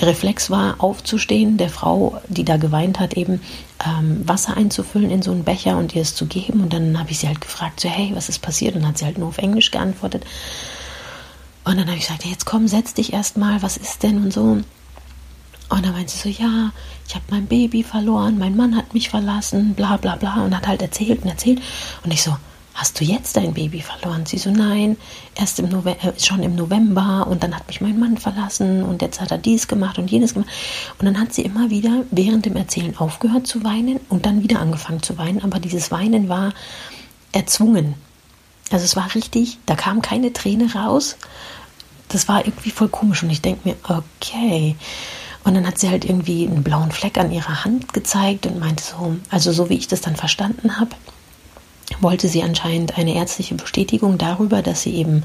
Reflex 0.00 0.50
war 0.50 0.76
aufzustehen, 0.78 1.56
der 1.56 1.70
Frau, 1.70 2.20
die 2.28 2.44
da 2.44 2.56
geweint 2.56 3.00
hat, 3.00 3.14
eben 3.14 3.40
ähm, 3.86 4.26
Wasser 4.26 4.56
einzufüllen 4.56 5.10
in 5.10 5.22
so 5.22 5.32
einen 5.32 5.44
Becher 5.44 5.76
und 5.76 5.94
ihr 5.94 6.02
es 6.02 6.14
zu 6.14 6.26
geben. 6.26 6.60
Und 6.60 6.72
dann 6.72 6.98
habe 6.98 7.10
ich 7.10 7.18
sie 7.18 7.28
halt 7.28 7.40
gefragt, 7.40 7.80
so 7.80 7.88
hey, 7.88 8.12
was 8.14 8.28
ist 8.28 8.40
passiert? 8.40 8.74
Und 8.74 8.82
dann 8.82 8.90
hat 8.90 8.98
sie 8.98 9.04
halt 9.04 9.18
nur 9.18 9.28
auf 9.28 9.38
Englisch 9.38 9.70
geantwortet. 9.70 10.24
Und 11.64 11.76
dann 11.76 11.86
habe 11.86 11.96
ich 11.96 12.06
gesagt, 12.06 12.24
jetzt 12.24 12.44
komm, 12.44 12.66
setz 12.66 12.94
dich 12.94 13.12
erstmal, 13.12 13.62
was 13.62 13.76
ist 13.76 14.02
denn? 14.02 14.22
Und 14.22 14.32
so 14.32 14.58
Und 15.72 15.86
dann 15.86 15.94
meinte 15.94 16.12
sie 16.12 16.32
so, 16.32 16.42
ja, 16.42 16.70
ich 17.08 17.14
habe 17.14 17.24
mein 17.30 17.46
Baby 17.46 17.82
verloren, 17.82 18.38
mein 18.38 18.54
Mann 18.54 18.76
hat 18.76 18.92
mich 18.92 19.08
verlassen, 19.08 19.72
bla 19.72 19.96
bla 19.96 20.16
bla 20.16 20.44
und 20.44 20.54
hat 20.54 20.66
halt 20.68 20.82
erzählt 20.82 21.22
und 21.22 21.30
erzählt. 21.30 21.62
Und 22.04 22.12
ich 22.12 22.22
so, 22.22 22.36
hast 22.74 23.00
du 23.00 23.04
jetzt 23.04 23.38
dein 23.38 23.54
Baby 23.54 23.80
verloren? 23.80 24.26
Sie 24.26 24.36
so, 24.36 24.50
nein, 24.50 24.98
erst 25.34 25.58
im 25.60 25.70
November, 25.70 26.04
äh, 26.04 26.20
schon 26.20 26.42
im 26.42 26.56
November 26.56 27.26
und 27.26 27.42
dann 27.42 27.56
hat 27.56 27.66
mich 27.68 27.80
mein 27.80 27.98
Mann 27.98 28.18
verlassen 28.18 28.82
und 28.82 29.00
jetzt 29.00 29.18
hat 29.18 29.30
er 29.30 29.38
dies 29.38 29.66
gemacht 29.66 29.98
und 29.98 30.10
jenes 30.10 30.34
gemacht. 30.34 30.50
Und 30.98 31.06
dann 31.06 31.18
hat 31.18 31.32
sie 31.32 31.40
immer 31.40 31.70
wieder 31.70 32.04
während 32.10 32.44
dem 32.44 32.56
Erzählen 32.56 32.94
aufgehört 32.98 33.46
zu 33.46 33.64
weinen 33.64 33.98
und 34.10 34.26
dann 34.26 34.42
wieder 34.42 34.60
angefangen 34.60 35.02
zu 35.02 35.16
weinen. 35.16 35.42
Aber 35.42 35.58
dieses 35.58 35.90
Weinen 35.90 36.28
war 36.28 36.52
erzwungen. 37.32 37.94
Also 38.70 38.84
es 38.84 38.94
war 38.94 39.14
richtig, 39.14 39.56
da 39.64 39.74
kam 39.74 40.02
keine 40.02 40.34
Träne 40.34 40.74
raus. 40.74 41.16
Das 42.08 42.28
war 42.28 42.44
irgendwie 42.44 42.70
voll 42.70 42.88
komisch 42.88 43.22
und 43.22 43.30
ich 43.30 43.40
denke 43.40 43.70
mir, 43.70 43.76
okay. 43.88 44.76
Und 45.44 45.54
dann 45.54 45.66
hat 45.66 45.78
sie 45.78 45.90
halt 45.90 46.04
irgendwie 46.04 46.46
einen 46.46 46.62
blauen 46.62 46.92
Fleck 46.92 47.18
an 47.18 47.32
ihrer 47.32 47.64
Hand 47.64 47.92
gezeigt 47.92 48.46
und 48.46 48.60
meinte 48.60 48.82
so, 48.82 49.16
also 49.30 49.52
so 49.52 49.68
wie 49.68 49.76
ich 49.76 49.88
das 49.88 50.00
dann 50.00 50.16
verstanden 50.16 50.78
habe, 50.78 50.90
wollte 52.00 52.28
sie 52.28 52.42
anscheinend 52.42 52.96
eine 52.96 53.14
ärztliche 53.14 53.54
Bestätigung 53.54 54.18
darüber, 54.18 54.62
dass 54.62 54.82
sie 54.82 54.94
eben 54.94 55.24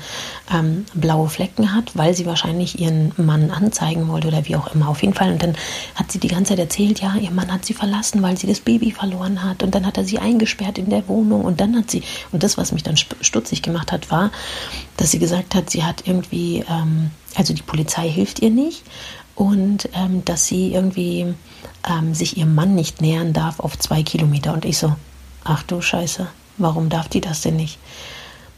ähm, 0.54 0.86
blaue 0.94 1.30
Flecken 1.30 1.74
hat, 1.74 1.96
weil 1.96 2.14
sie 2.14 2.26
wahrscheinlich 2.26 2.80
ihren 2.80 3.14
Mann 3.18 3.52
anzeigen 3.52 4.08
wollte 4.08 4.28
oder 4.28 4.46
wie 4.46 4.56
auch 4.56 4.74
immer. 4.74 4.90
Auf 4.90 5.02
jeden 5.02 5.14
Fall. 5.14 5.32
Und 5.32 5.44
dann 5.44 5.56
hat 5.96 6.12
sie 6.12 6.20
die 6.20 6.28
ganze 6.28 6.50
Zeit 6.50 6.60
erzählt, 6.60 7.00
ja, 7.00 7.16
ihr 7.16 7.32
Mann 7.32 7.52
hat 7.52 7.66
sie 7.66 7.74
verlassen, 7.74 8.22
weil 8.22 8.38
sie 8.38 8.48
das 8.48 8.60
Baby 8.60 8.92
verloren 8.92 9.44
hat. 9.44 9.64
Und 9.64 9.76
dann 9.76 9.86
hat 9.86 9.98
er 9.98 10.04
sie 10.04 10.20
eingesperrt 10.20 10.78
in 10.78 10.90
der 10.90 11.08
Wohnung. 11.08 11.46
Und 11.46 11.62
dann 11.62 11.76
hat 11.76 11.90
sie, 11.92 12.04
und 12.32 12.44
das, 12.44 12.58
was 12.58 12.72
mich 12.72 12.84
dann 12.84 12.98
stutzig 12.98 13.62
gemacht 13.62 13.92
hat, 13.92 14.12
war, 14.12 14.32
dass 14.98 15.12
sie 15.12 15.20
gesagt 15.20 15.56
hat, 15.56 15.70
sie 15.70 15.84
hat 15.84 16.04
irgendwie, 16.06 16.66
ähm, 16.70 17.12
also 17.36 17.54
die 17.54 17.62
Polizei 17.62 18.10
hilft 18.10 18.42
ihr 18.42 18.50
nicht 18.50 18.84
und 19.38 19.88
ähm, 19.94 20.26
dass 20.26 20.48
sie 20.48 20.74
irgendwie 20.74 21.28
ähm, 21.88 22.14
sich 22.16 22.38
ihrem 22.38 22.56
Mann 22.56 22.74
nicht 22.74 23.02
nähern 23.02 23.34
darf 23.34 23.60
auf 23.60 23.78
zwei 23.78 24.02
Kilometer. 24.02 24.52
Und 24.52 24.66
ich 24.66 24.80
so, 24.80 24.96
ach 25.44 25.62
du 25.62 25.80
Scheiße, 25.80 26.28
warum 26.58 26.90
darf 26.90 27.08
die 27.08 27.22
das 27.22 27.42
denn 27.42 27.56
nicht? 27.56 27.78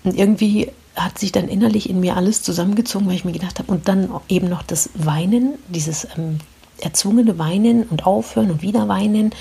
Und 0.06 0.18
irgendwie 0.18 0.72
hat 0.96 1.20
sich 1.20 1.34
dann 1.34 1.50
innerlich 1.50 1.90
in 1.90 2.00
mir 2.00 2.16
alles 2.16 2.44
zusammengezogen, 2.44 3.08
weil 3.08 3.16
ich 3.16 3.26
mir 3.26 3.34
gedacht 3.34 3.60
habe, 3.60 3.70
und 3.70 3.90
dann 3.90 4.10
eben 4.30 4.48
noch 4.48 4.64
das 4.64 4.90
Weinen, 4.94 5.56
dieses 5.68 6.08
ähm, 6.18 6.40
erzwungene 6.80 7.38
Weinen 7.38 7.84
und 7.84 8.06
Aufhören 8.06 8.50
und 8.50 8.62
wieder 8.62 8.88
weinen. 8.88 9.32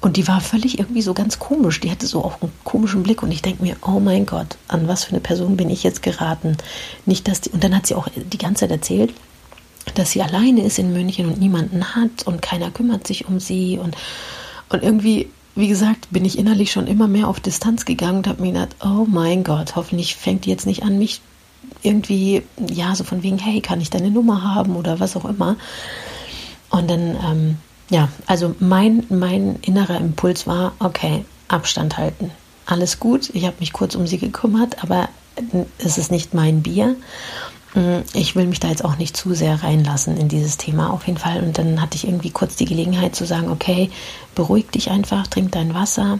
Und 0.00 0.16
die 0.16 0.28
war 0.28 0.40
völlig 0.40 0.78
irgendwie 0.78 1.02
so 1.02 1.12
ganz 1.12 1.40
komisch. 1.40 1.80
Die 1.80 1.90
hatte 1.90 2.06
so 2.06 2.24
auch 2.24 2.40
einen 2.40 2.52
komischen 2.62 3.02
Blick. 3.02 3.24
Und 3.24 3.32
ich 3.32 3.42
denke 3.42 3.64
mir, 3.64 3.76
oh 3.84 3.98
mein 3.98 4.26
Gott, 4.26 4.58
an 4.68 4.86
was 4.86 5.02
für 5.02 5.10
eine 5.10 5.20
Person 5.20 5.56
bin 5.56 5.70
ich 5.70 5.82
jetzt 5.82 6.02
geraten? 6.02 6.56
Nicht, 7.04 7.26
dass 7.26 7.40
die, 7.40 7.50
und 7.50 7.64
dann 7.64 7.74
hat 7.74 7.88
sie 7.88 7.96
auch 7.96 8.06
die 8.14 8.38
ganze 8.38 8.60
Zeit 8.60 8.70
erzählt, 8.70 9.12
dass 9.94 10.10
sie 10.10 10.22
alleine 10.22 10.62
ist 10.62 10.78
in 10.78 10.92
München 10.92 11.26
und 11.26 11.38
niemanden 11.38 11.94
hat 11.94 12.26
und 12.26 12.42
keiner 12.42 12.70
kümmert 12.70 13.06
sich 13.06 13.28
um 13.28 13.40
sie 13.40 13.78
und, 13.78 13.96
und 14.68 14.82
irgendwie, 14.82 15.30
wie 15.54 15.68
gesagt, 15.68 16.08
bin 16.10 16.24
ich 16.24 16.38
innerlich 16.38 16.72
schon 16.72 16.86
immer 16.86 17.08
mehr 17.08 17.28
auf 17.28 17.40
Distanz 17.40 17.84
gegangen 17.84 18.18
und 18.18 18.28
habe 18.28 18.42
mir 18.42 18.52
gedacht, 18.52 18.76
oh 18.84 19.06
mein 19.06 19.44
Gott, 19.44 19.76
hoffentlich 19.76 20.16
fängt 20.16 20.44
die 20.44 20.50
jetzt 20.50 20.66
nicht 20.66 20.82
an, 20.82 20.98
mich 20.98 21.20
irgendwie, 21.82 22.42
ja, 22.70 22.94
so 22.94 23.04
von 23.04 23.22
wegen, 23.22 23.38
hey, 23.38 23.60
kann 23.60 23.80
ich 23.80 23.90
deine 23.90 24.10
Nummer 24.10 24.42
haben 24.54 24.76
oder 24.76 25.00
was 25.00 25.16
auch 25.16 25.24
immer. 25.24 25.56
Und 26.70 26.90
dann, 26.90 27.16
ähm, 27.24 27.56
ja, 27.90 28.08
also 28.26 28.54
mein, 28.58 29.04
mein 29.08 29.56
innerer 29.62 29.98
Impuls 29.98 30.46
war, 30.46 30.72
okay, 30.78 31.24
Abstand 31.48 31.96
halten. 31.96 32.32
Alles 32.66 32.98
gut, 32.98 33.30
ich 33.32 33.46
habe 33.46 33.56
mich 33.60 33.72
kurz 33.72 33.94
um 33.94 34.06
sie 34.06 34.18
gekümmert, 34.18 34.82
aber 34.82 35.08
es 35.78 35.98
ist 35.98 36.10
nicht 36.10 36.34
mein 36.34 36.62
Bier. 36.62 36.96
Mm, 37.76 38.00
ich 38.14 38.34
will 38.34 38.46
mich 38.46 38.58
da 38.58 38.68
jetzt 38.68 38.84
auch 38.84 38.96
nicht 38.96 39.16
zu 39.16 39.34
sehr 39.34 39.62
reinlassen 39.62 40.16
in 40.16 40.28
dieses 40.28 40.56
Thema 40.56 40.90
auf 40.92 41.06
jeden 41.06 41.18
Fall. 41.18 41.44
Und 41.44 41.58
dann 41.58 41.80
hatte 41.80 41.96
ich 41.96 42.08
irgendwie 42.08 42.30
kurz 42.30 42.56
die 42.56 42.64
Gelegenheit 42.64 43.14
zu 43.14 43.26
sagen, 43.26 43.50
okay, 43.50 43.90
beruhig 44.34 44.70
dich 44.70 44.90
einfach, 44.90 45.26
trink 45.26 45.52
dein 45.52 45.74
Wasser 45.74 46.18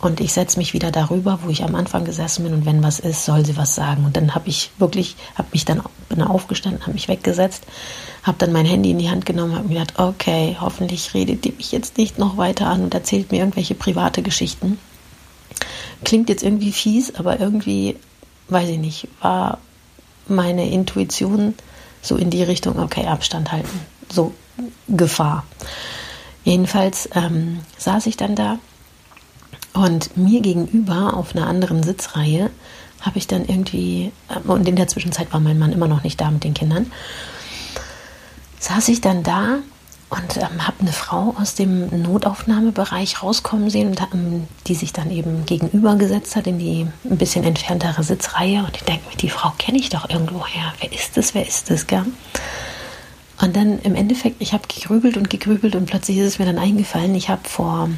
und 0.00 0.20
ich 0.20 0.32
setze 0.32 0.58
mich 0.58 0.74
wieder 0.74 0.92
darüber, 0.92 1.40
wo 1.42 1.48
ich 1.48 1.64
am 1.64 1.74
Anfang 1.74 2.04
gesessen 2.04 2.44
bin 2.44 2.52
und 2.52 2.66
wenn 2.66 2.82
was 2.82 3.00
ist, 3.00 3.24
soll 3.24 3.44
sie 3.44 3.56
was 3.56 3.74
sagen. 3.74 4.04
Und 4.04 4.16
dann 4.16 4.34
habe 4.34 4.48
ich 4.48 4.70
wirklich, 4.78 5.16
habe 5.34 5.48
mich 5.52 5.64
dann 5.64 5.82
bin 6.10 6.22
aufgestanden, 6.22 6.82
habe 6.82 6.92
mich 6.92 7.08
weggesetzt, 7.08 7.64
habe 8.22 8.38
dann 8.38 8.52
mein 8.52 8.66
Handy 8.66 8.90
in 8.90 8.98
die 8.98 9.10
Hand 9.10 9.26
genommen, 9.26 9.56
habe 9.56 9.66
mir 9.66 9.80
gedacht, 9.80 9.98
okay, 9.98 10.56
hoffentlich 10.60 11.14
redet 11.14 11.44
die 11.44 11.52
mich 11.52 11.72
jetzt 11.72 11.96
nicht 11.96 12.18
noch 12.18 12.36
weiter 12.36 12.66
an 12.66 12.82
und 12.82 12.94
erzählt 12.94 13.32
mir 13.32 13.38
irgendwelche 13.38 13.74
private 13.74 14.22
Geschichten. 14.22 14.78
Klingt 16.04 16.28
jetzt 16.28 16.44
irgendwie 16.44 16.72
fies, 16.72 17.14
aber 17.16 17.40
irgendwie, 17.40 17.96
weiß 18.50 18.68
ich 18.68 18.78
nicht, 18.78 19.08
war 19.20 19.58
meine 20.28 20.68
Intuition 20.70 21.54
so 22.02 22.16
in 22.16 22.30
die 22.30 22.42
Richtung, 22.42 22.78
okay, 22.78 23.06
Abstand 23.06 23.52
halten, 23.52 23.80
so 24.10 24.34
Gefahr. 24.88 25.44
Jedenfalls 26.44 27.08
ähm, 27.14 27.60
saß 27.76 28.06
ich 28.06 28.16
dann 28.16 28.34
da 28.34 28.58
und 29.74 30.16
mir 30.16 30.40
gegenüber 30.40 31.14
auf 31.14 31.34
einer 31.34 31.46
anderen 31.46 31.82
Sitzreihe 31.82 32.50
habe 33.00 33.18
ich 33.18 33.26
dann 33.26 33.44
irgendwie, 33.44 34.12
äh, 34.28 34.48
und 34.48 34.66
in 34.66 34.76
der 34.76 34.88
Zwischenzeit 34.88 35.32
war 35.32 35.40
mein 35.40 35.58
Mann 35.58 35.72
immer 35.72 35.88
noch 35.88 36.02
nicht 36.02 36.20
da 36.20 36.30
mit 36.30 36.44
den 36.44 36.54
Kindern, 36.54 36.90
saß 38.58 38.88
ich 38.88 39.00
dann 39.00 39.22
da 39.22 39.58
und 40.10 40.36
ähm, 40.38 40.66
habe 40.66 40.80
eine 40.80 40.92
Frau 40.92 41.34
aus 41.38 41.54
dem 41.54 42.02
Notaufnahmebereich 42.02 43.22
rauskommen 43.22 43.68
sehen, 43.68 43.88
und, 43.88 44.00
ähm, 44.14 44.48
die 44.66 44.74
sich 44.74 44.92
dann 44.92 45.10
eben 45.10 45.44
gegenübergesetzt 45.44 46.34
hat 46.34 46.46
in 46.46 46.58
die 46.58 46.86
ein 47.08 47.18
bisschen 47.18 47.44
entferntere 47.44 48.02
Sitzreihe. 48.02 48.60
Und 48.60 48.76
ich 48.76 48.84
denke 48.84 49.08
mir, 49.08 49.16
die 49.16 49.28
Frau 49.28 49.52
kenne 49.58 49.78
ich 49.78 49.90
doch 49.90 50.08
irgendwoher. 50.08 50.72
Wer 50.80 50.92
ist 50.92 51.16
das? 51.16 51.34
Wer 51.34 51.46
ist 51.46 51.70
das? 51.70 51.86
Gell? 51.86 52.06
Und 53.40 53.54
dann 53.54 53.78
im 53.80 53.94
Endeffekt, 53.94 54.36
ich 54.40 54.52
habe 54.52 54.64
gegrübelt 54.66 55.16
und 55.16 55.30
gegrübelt 55.30 55.76
und 55.76 55.86
plötzlich 55.86 56.18
ist 56.18 56.26
es 56.26 56.38
mir 56.38 56.46
dann 56.46 56.58
eingefallen, 56.58 57.14
ich 57.14 57.28
habe 57.28 57.46
vor 57.46 57.90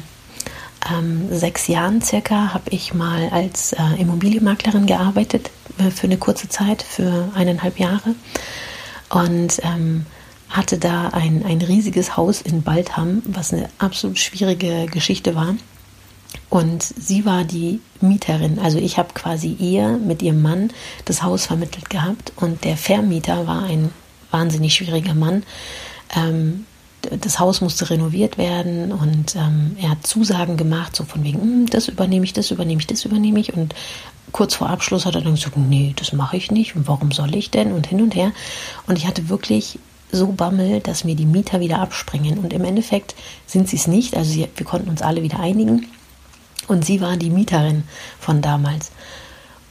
ähm, 0.89 1.27
sechs 1.31 1.67
Jahren 1.67 2.01
circa, 2.01 2.53
habe 2.53 2.69
ich 2.71 2.93
mal 2.93 3.29
als 3.29 3.73
äh, 3.73 3.81
Immobilienmaklerin 3.99 4.85
gearbeitet 4.85 5.49
äh, 5.77 5.89
für 5.91 6.07
eine 6.07 6.17
kurze 6.17 6.49
Zeit, 6.49 6.83
für 6.83 7.29
eineinhalb 7.35 7.79
Jahre. 7.79 8.15
Und 9.09 9.59
ähm, 9.63 10.05
hatte 10.51 10.77
da 10.77 11.09
ein, 11.09 11.43
ein 11.45 11.61
riesiges 11.61 12.17
Haus 12.17 12.41
in 12.41 12.61
Baldham, 12.61 13.23
was 13.25 13.53
eine 13.53 13.69
absolut 13.79 14.19
schwierige 14.19 14.85
Geschichte 14.87 15.33
war. 15.33 15.55
Und 16.49 16.83
sie 16.83 17.25
war 17.25 17.45
die 17.45 17.79
Mieterin. 18.01 18.59
Also 18.59 18.77
ich 18.77 18.97
habe 18.97 19.13
quasi 19.13 19.55
ihr 19.57 19.97
mit 19.97 20.21
ihrem 20.21 20.41
Mann 20.41 20.71
das 21.05 21.23
Haus 21.23 21.45
vermittelt 21.45 21.89
gehabt. 21.89 22.33
Und 22.35 22.65
der 22.65 22.77
Vermieter 22.77 23.47
war 23.47 23.63
ein 23.63 23.91
wahnsinnig 24.31 24.75
schwieriger 24.75 25.13
Mann. 25.13 25.43
Ähm, 26.15 26.65
das 27.01 27.39
Haus 27.39 27.61
musste 27.61 27.89
renoviert 27.89 28.37
werden 28.37 28.91
und 28.91 29.35
ähm, 29.35 29.75
er 29.81 29.89
hat 29.89 30.05
Zusagen 30.05 30.55
gemacht, 30.55 30.95
so 30.95 31.03
von 31.03 31.23
wegen, 31.23 31.41
hm, 31.41 31.65
das 31.67 31.87
übernehme 31.87 32.25
ich, 32.25 32.33
das 32.33 32.51
übernehme 32.51 32.79
ich, 32.79 32.85
das 32.85 33.05
übernehme 33.05 33.39
ich. 33.39 33.53
Und 33.53 33.73
kurz 34.31 34.55
vor 34.55 34.69
Abschluss 34.69 35.05
hat 35.05 35.15
er 35.15 35.21
dann 35.21 35.35
gesagt, 35.35 35.57
nee, 35.57 35.93
das 35.95 36.13
mache 36.13 36.37
ich 36.37 36.51
nicht. 36.51 36.75
Und 36.75 36.87
warum 36.87 37.11
soll 37.11 37.33
ich 37.35 37.49
denn? 37.49 37.71
Und 37.71 37.87
hin 37.87 38.01
und 38.01 38.13
her. 38.13 38.31
Und 38.87 38.97
ich 38.97 39.07
hatte 39.07 39.29
wirklich 39.29 39.79
so 40.11 40.27
Bammel, 40.27 40.79
dass 40.79 41.03
mir 41.03 41.15
die 41.15 41.25
Mieter 41.25 41.59
wieder 41.59 41.79
abspringen. 41.79 42.39
Und 42.39 42.53
im 42.53 42.63
Endeffekt 42.63 43.15
sind 43.45 43.67
sie 43.69 43.77
es 43.77 43.87
nicht. 43.87 44.15
Also 44.15 44.31
sie, 44.31 44.47
wir 44.55 44.65
konnten 44.65 44.89
uns 44.89 45.01
alle 45.01 45.23
wieder 45.23 45.39
einigen. 45.39 45.87
Und 46.67 46.85
sie 46.85 47.01
war 47.01 47.17
die 47.17 47.29
Mieterin 47.29 47.83
von 48.19 48.41
damals. 48.41 48.91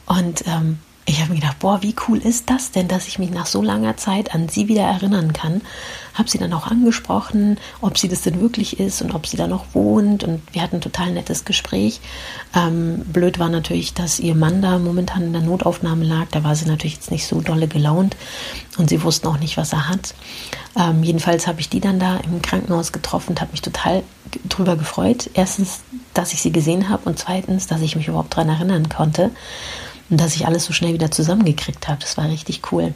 Und 0.05 0.43
ähm, 0.45 0.79
ich 1.05 1.19
habe 1.19 1.31
mir 1.31 1.39
gedacht, 1.39 1.59
boah, 1.59 1.81
wie 1.81 1.95
cool 2.07 2.19
ist 2.19 2.49
das 2.49 2.71
denn, 2.71 2.87
dass 2.87 3.07
ich 3.07 3.17
mich 3.17 3.31
nach 3.31 3.47
so 3.47 3.61
langer 3.61 3.97
Zeit 3.97 4.35
an 4.35 4.49
sie 4.49 4.67
wieder 4.67 4.83
erinnern 4.83 5.33
kann. 5.33 5.61
Habe 6.13 6.29
sie 6.29 6.37
dann 6.37 6.53
auch 6.53 6.67
angesprochen, 6.67 7.57
ob 7.81 7.97
sie 7.97 8.07
das 8.07 8.21
denn 8.21 8.39
wirklich 8.39 8.79
ist 8.79 9.01
und 9.01 9.13
ob 9.15 9.25
sie 9.25 9.37
da 9.37 9.47
noch 9.47 9.65
wohnt. 9.73 10.23
Und 10.23 10.41
wir 10.51 10.61
hatten 10.61 10.75
ein 10.75 10.81
total 10.81 11.11
nettes 11.11 11.43
Gespräch. 11.43 12.01
Ähm, 12.55 12.99
blöd 13.05 13.39
war 13.39 13.49
natürlich, 13.49 13.93
dass 13.93 14.19
ihr 14.19 14.35
Mann 14.35 14.61
da 14.61 14.77
momentan 14.77 15.23
in 15.23 15.33
der 15.33 15.41
Notaufnahme 15.41 16.05
lag. 16.05 16.27
Da 16.31 16.43
war 16.43 16.55
sie 16.55 16.65
natürlich 16.65 16.95
jetzt 16.95 17.11
nicht 17.11 17.25
so 17.25 17.41
dolle 17.41 17.67
gelaunt 17.67 18.15
und 18.77 18.89
sie 18.89 19.01
wussten 19.03 19.27
auch 19.27 19.39
nicht, 19.39 19.57
was 19.57 19.73
er 19.73 19.89
hat. 19.89 20.13
Ähm, 20.77 21.03
jedenfalls 21.03 21.47
habe 21.47 21.61
ich 21.61 21.69
die 21.69 21.79
dann 21.79 21.99
da 21.99 22.17
im 22.17 22.41
Krankenhaus 22.41 22.91
getroffen 22.91 23.31
und 23.31 23.41
habe 23.41 23.51
mich 23.51 23.61
total 23.61 24.03
drüber 24.47 24.75
gefreut. 24.75 25.31
Erstens, 25.33 25.81
dass 26.13 26.31
ich 26.31 26.41
sie 26.41 26.51
gesehen 26.51 26.89
habe 26.89 27.09
und 27.09 27.17
zweitens, 27.17 27.67
dass 27.67 27.81
ich 27.81 27.95
mich 27.95 28.07
überhaupt 28.07 28.33
daran 28.33 28.49
erinnern 28.49 28.87
konnte 28.87 29.31
und 30.11 30.19
dass 30.19 30.35
ich 30.35 30.45
alles 30.45 30.65
so 30.65 30.73
schnell 30.73 30.93
wieder 30.93 31.09
zusammengekriegt 31.09 31.87
habe. 31.87 31.99
Das 32.01 32.17
war 32.17 32.29
richtig 32.29 32.61
cool. 32.71 32.93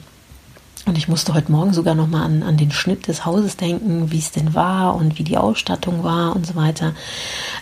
Und 0.86 1.00
ich 1.00 1.07
musste 1.07 1.34
heute 1.34 1.51
Morgen 1.51 1.74
sogar 1.74 1.95
nochmal 1.95 2.24
an, 2.24 2.43
an 2.43 2.57
den 2.57 2.72
Schnitt 2.72 3.07
des 3.07 3.25
Hauses 3.25 3.57
denken, 3.57 4.12
wie 4.12 4.19
es 4.19 4.31
denn 4.31 4.53
war 4.53 4.95
und 4.95 5.17
wie 5.17 5.24
die 5.24 5.38
Ausstattung 5.38 6.03
war 6.03 6.36
und 6.36 6.45
so 6.45 6.55
weiter. 6.55 6.93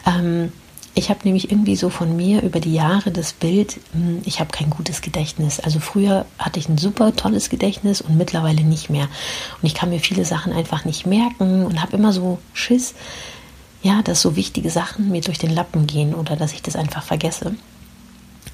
Ähm, 0.05 0.51
ich 0.95 1.09
habe 1.09 1.21
nämlich 1.23 1.49
irgendwie 1.49 1.75
so 1.75 1.89
von 1.89 2.15
mir 2.15 2.41
über 2.41 2.59
die 2.59 2.73
Jahre 2.73 3.11
das 3.11 3.33
Bild, 3.33 3.79
hm, 3.93 4.21
ich 4.25 4.39
habe 4.39 4.51
kein 4.51 4.69
gutes 4.69 5.01
Gedächtnis. 5.01 5.59
Also 5.59 5.79
früher 5.79 6.25
hatte 6.37 6.59
ich 6.59 6.67
ein 6.67 6.77
super 6.77 7.15
tolles 7.15 7.49
Gedächtnis 7.49 8.01
und 8.01 8.17
mittlerweile 8.17 8.63
nicht 8.63 8.89
mehr. 8.89 9.05
Und 9.05 9.67
ich 9.67 9.73
kann 9.73 9.89
mir 9.89 9.99
viele 9.99 10.25
Sachen 10.25 10.51
einfach 10.51 10.83
nicht 10.83 11.05
merken 11.05 11.65
und 11.65 11.81
habe 11.81 11.95
immer 11.95 12.11
so 12.11 12.39
Schiss, 12.53 12.93
ja, 13.81 14.01
dass 14.01 14.21
so 14.21 14.35
wichtige 14.35 14.69
Sachen 14.69 15.09
mir 15.09 15.21
durch 15.21 15.37
den 15.37 15.53
Lappen 15.53 15.87
gehen 15.87 16.13
oder 16.13 16.35
dass 16.35 16.53
ich 16.53 16.61
das 16.61 16.75
einfach 16.75 17.03
vergesse. 17.03 17.55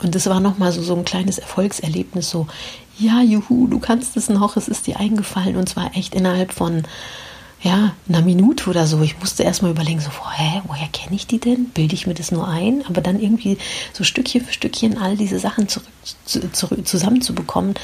Und 0.01 0.15
das 0.15 0.27
war 0.27 0.39
nochmal 0.39 0.71
so, 0.71 0.81
so 0.81 0.95
ein 0.95 1.05
kleines 1.05 1.39
Erfolgserlebnis, 1.39 2.29
so, 2.29 2.47
ja, 2.97 3.21
juhu, 3.21 3.67
du 3.67 3.79
kannst 3.79 4.17
es 4.17 4.29
noch, 4.29 4.57
es 4.57 4.67
ist 4.67 4.87
dir 4.87 4.99
eingefallen 4.99 5.55
und 5.55 5.67
zwar 5.67 5.95
echt 5.95 6.15
innerhalb 6.15 6.53
von, 6.53 6.83
ja, 7.61 7.93
einer 8.07 8.21
Minute 8.21 8.69
oder 8.69 8.87
so. 8.87 9.01
Ich 9.01 9.19
musste 9.19 9.43
erstmal 9.43 9.71
überlegen, 9.71 9.99
so, 9.99 10.09
hä, 10.09 10.61
woher 10.67 10.87
kenne 10.87 11.15
ich 11.15 11.27
die 11.27 11.39
denn? 11.39 11.65
Bilde 11.65 11.93
ich 11.93 12.07
mir 12.07 12.13
das 12.13 12.31
nur 12.31 12.47
ein? 12.47 12.83
Aber 12.87 13.01
dann 13.01 13.19
irgendwie 13.19 13.57
so 13.91 14.03
Stückchen 14.03 14.43
für 14.45 14.53
Stückchen 14.53 14.97
all 14.97 15.17
diese 15.17 15.39
Sachen 15.39 15.67
zurück, 15.67 15.87
zu, 16.25 16.51
zu, 16.51 16.83
zusammenzubekommen, 16.83 17.75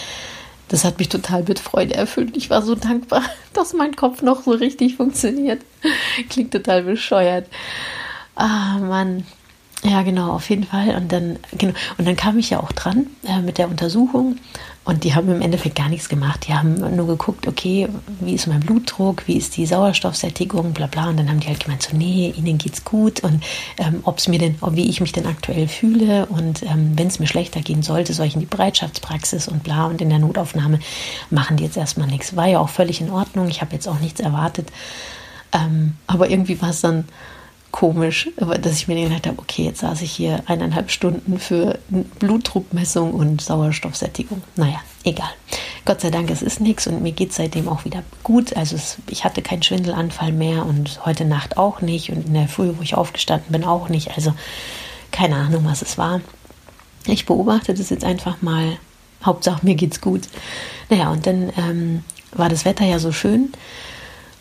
das 0.69 0.83
hat 0.83 0.97
mich 0.97 1.09
total 1.09 1.43
mit 1.43 1.59
Freude 1.59 1.93
erfüllt. 1.93 2.35
Ich 2.37 2.49
war 2.49 2.61
so 2.61 2.75
dankbar, 2.75 3.23
dass 3.53 3.73
mein 3.73 3.95
Kopf 3.95 4.21
noch 4.21 4.43
so 4.43 4.51
richtig 4.51 4.95
funktioniert. 4.95 5.61
Klingt 6.29 6.51
total 6.51 6.83
bescheuert. 6.83 7.47
Ah, 8.35 8.79
Mann. 8.79 9.25
Ja, 9.83 10.01
genau, 10.01 10.31
auf 10.31 10.49
jeden 10.49 10.63
Fall. 10.63 10.95
Und 10.95 11.11
dann, 11.11 11.37
genau, 11.57 11.73
und 11.97 12.07
dann 12.07 12.15
kam 12.15 12.39
ich 12.39 12.49
ja 12.49 12.59
auch 12.59 12.71
dran 12.71 13.07
äh, 13.23 13.41
mit 13.41 13.57
der 13.57 13.67
Untersuchung 13.69 14.37
und 14.83 15.03
die 15.03 15.13
haben 15.13 15.29
im 15.29 15.41
Endeffekt 15.41 15.75
gar 15.75 15.89
nichts 15.89 16.09
gemacht. 16.09 16.47
Die 16.47 16.53
haben 16.53 16.95
nur 16.95 17.07
geguckt, 17.07 17.47
okay, 17.47 17.87
wie 18.19 18.33
ist 18.33 18.47
mein 18.47 18.61
Blutdruck, 18.61 19.27
wie 19.27 19.35
ist 19.35 19.57
die 19.57 19.65
Sauerstoffsättigung, 19.65 20.73
bla 20.73 20.87
bla. 20.87 21.09
Und 21.09 21.17
dann 21.17 21.29
haben 21.29 21.39
die 21.39 21.47
halt 21.47 21.63
gemeint, 21.63 21.83
so, 21.83 21.95
nee, 21.95 22.33
ihnen 22.35 22.57
geht's 22.57 22.83
gut 22.83 23.21
und 23.21 23.43
ähm, 23.77 23.99
ob 24.03 24.19
es 24.19 24.27
mir 24.27 24.39
denn, 24.39 24.55
wie 24.71 24.89
ich 24.89 25.01
mich 25.01 25.11
denn 25.11 25.27
aktuell 25.27 25.67
fühle 25.67 26.25
und 26.27 26.63
ähm, 26.63 26.93
wenn 26.95 27.07
es 27.07 27.19
mir 27.19 27.27
schlechter 27.27 27.61
gehen 27.61 27.83
sollte, 27.83 28.13
soll 28.13 28.27
ich 28.27 28.35
in 28.35 28.41
die 28.41 28.45
Bereitschaftspraxis 28.45 29.47
und 29.47 29.63
bla 29.63 29.85
und 29.85 30.01
in 30.01 30.09
der 30.09 30.19
Notaufnahme 30.19 30.79
machen 31.29 31.57
die 31.57 31.63
jetzt 31.63 31.77
erstmal 31.77 32.07
nichts. 32.07 32.35
War 32.35 32.47
ja 32.47 32.59
auch 32.59 32.69
völlig 32.69 33.01
in 33.01 33.09
Ordnung. 33.11 33.49
Ich 33.49 33.61
habe 33.61 33.73
jetzt 33.73 33.87
auch 33.87 33.99
nichts 33.99 34.19
erwartet. 34.19 34.69
Ähm, 35.51 35.95
aber 36.07 36.29
irgendwie 36.29 36.61
war 36.61 36.69
es 36.69 36.81
dann 36.81 37.05
komisch, 37.75 38.29
dass 38.37 38.77
ich 38.77 38.87
mir 38.87 38.95
gedacht 38.95 39.27
habe, 39.27 39.37
okay, 39.37 39.65
jetzt 39.65 39.81
saß 39.81 40.01
ich 40.01 40.09
hier 40.09 40.43
eineinhalb 40.45 40.89
Stunden 40.89 41.37
für 41.37 41.77
Blutdruckmessung 42.19 43.13
und 43.13 43.41
Sauerstoffsättigung. 43.41 44.41
Naja, 44.55 44.79
egal. 45.03 45.27
Gott 45.83 45.99
sei 45.99 46.09
Dank, 46.09 46.31
es 46.31 46.41
ist 46.41 46.61
nichts 46.61 46.87
und 46.87 47.01
mir 47.01 47.11
geht 47.11 47.31
es 47.31 47.35
seitdem 47.35 47.67
auch 47.67 47.83
wieder 47.83 48.03
gut. 48.23 48.55
Also 48.55 48.77
es, 48.77 48.95
ich 49.09 49.25
hatte 49.25 49.41
keinen 49.41 49.61
Schwindelanfall 49.61 50.31
mehr 50.31 50.65
und 50.65 51.05
heute 51.05 51.25
Nacht 51.25 51.57
auch 51.57 51.81
nicht 51.81 52.11
und 52.11 52.27
in 52.27 52.33
der 52.33 52.47
Früh, 52.47 52.71
wo 52.77 52.81
ich 52.81 52.95
aufgestanden 52.95 53.51
bin, 53.51 53.65
auch 53.65 53.89
nicht. 53.89 54.15
Also 54.15 54.33
keine 55.11 55.35
Ahnung, 55.35 55.65
was 55.65 55.81
es 55.81 55.97
war. 55.97 56.21
Ich 57.07 57.25
beobachte 57.25 57.73
das 57.73 57.89
jetzt 57.89 58.05
einfach 58.05 58.41
mal. 58.41 58.77
Hauptsache, 59.25 59.65
mir 59.65 59.75
geht's 59.75 59.99
gut. 59.99 60.29
Naja, 60.89 61.11
und 61.11 61.27
dann 61.27 61.51
ähm, 61.57 62.05
war 62.31 62.47
das 62.47 62.63
Wetter 62.63 62.85
ja 62.85 62.99
so 62.99 63.11
schön. 63.11 63.51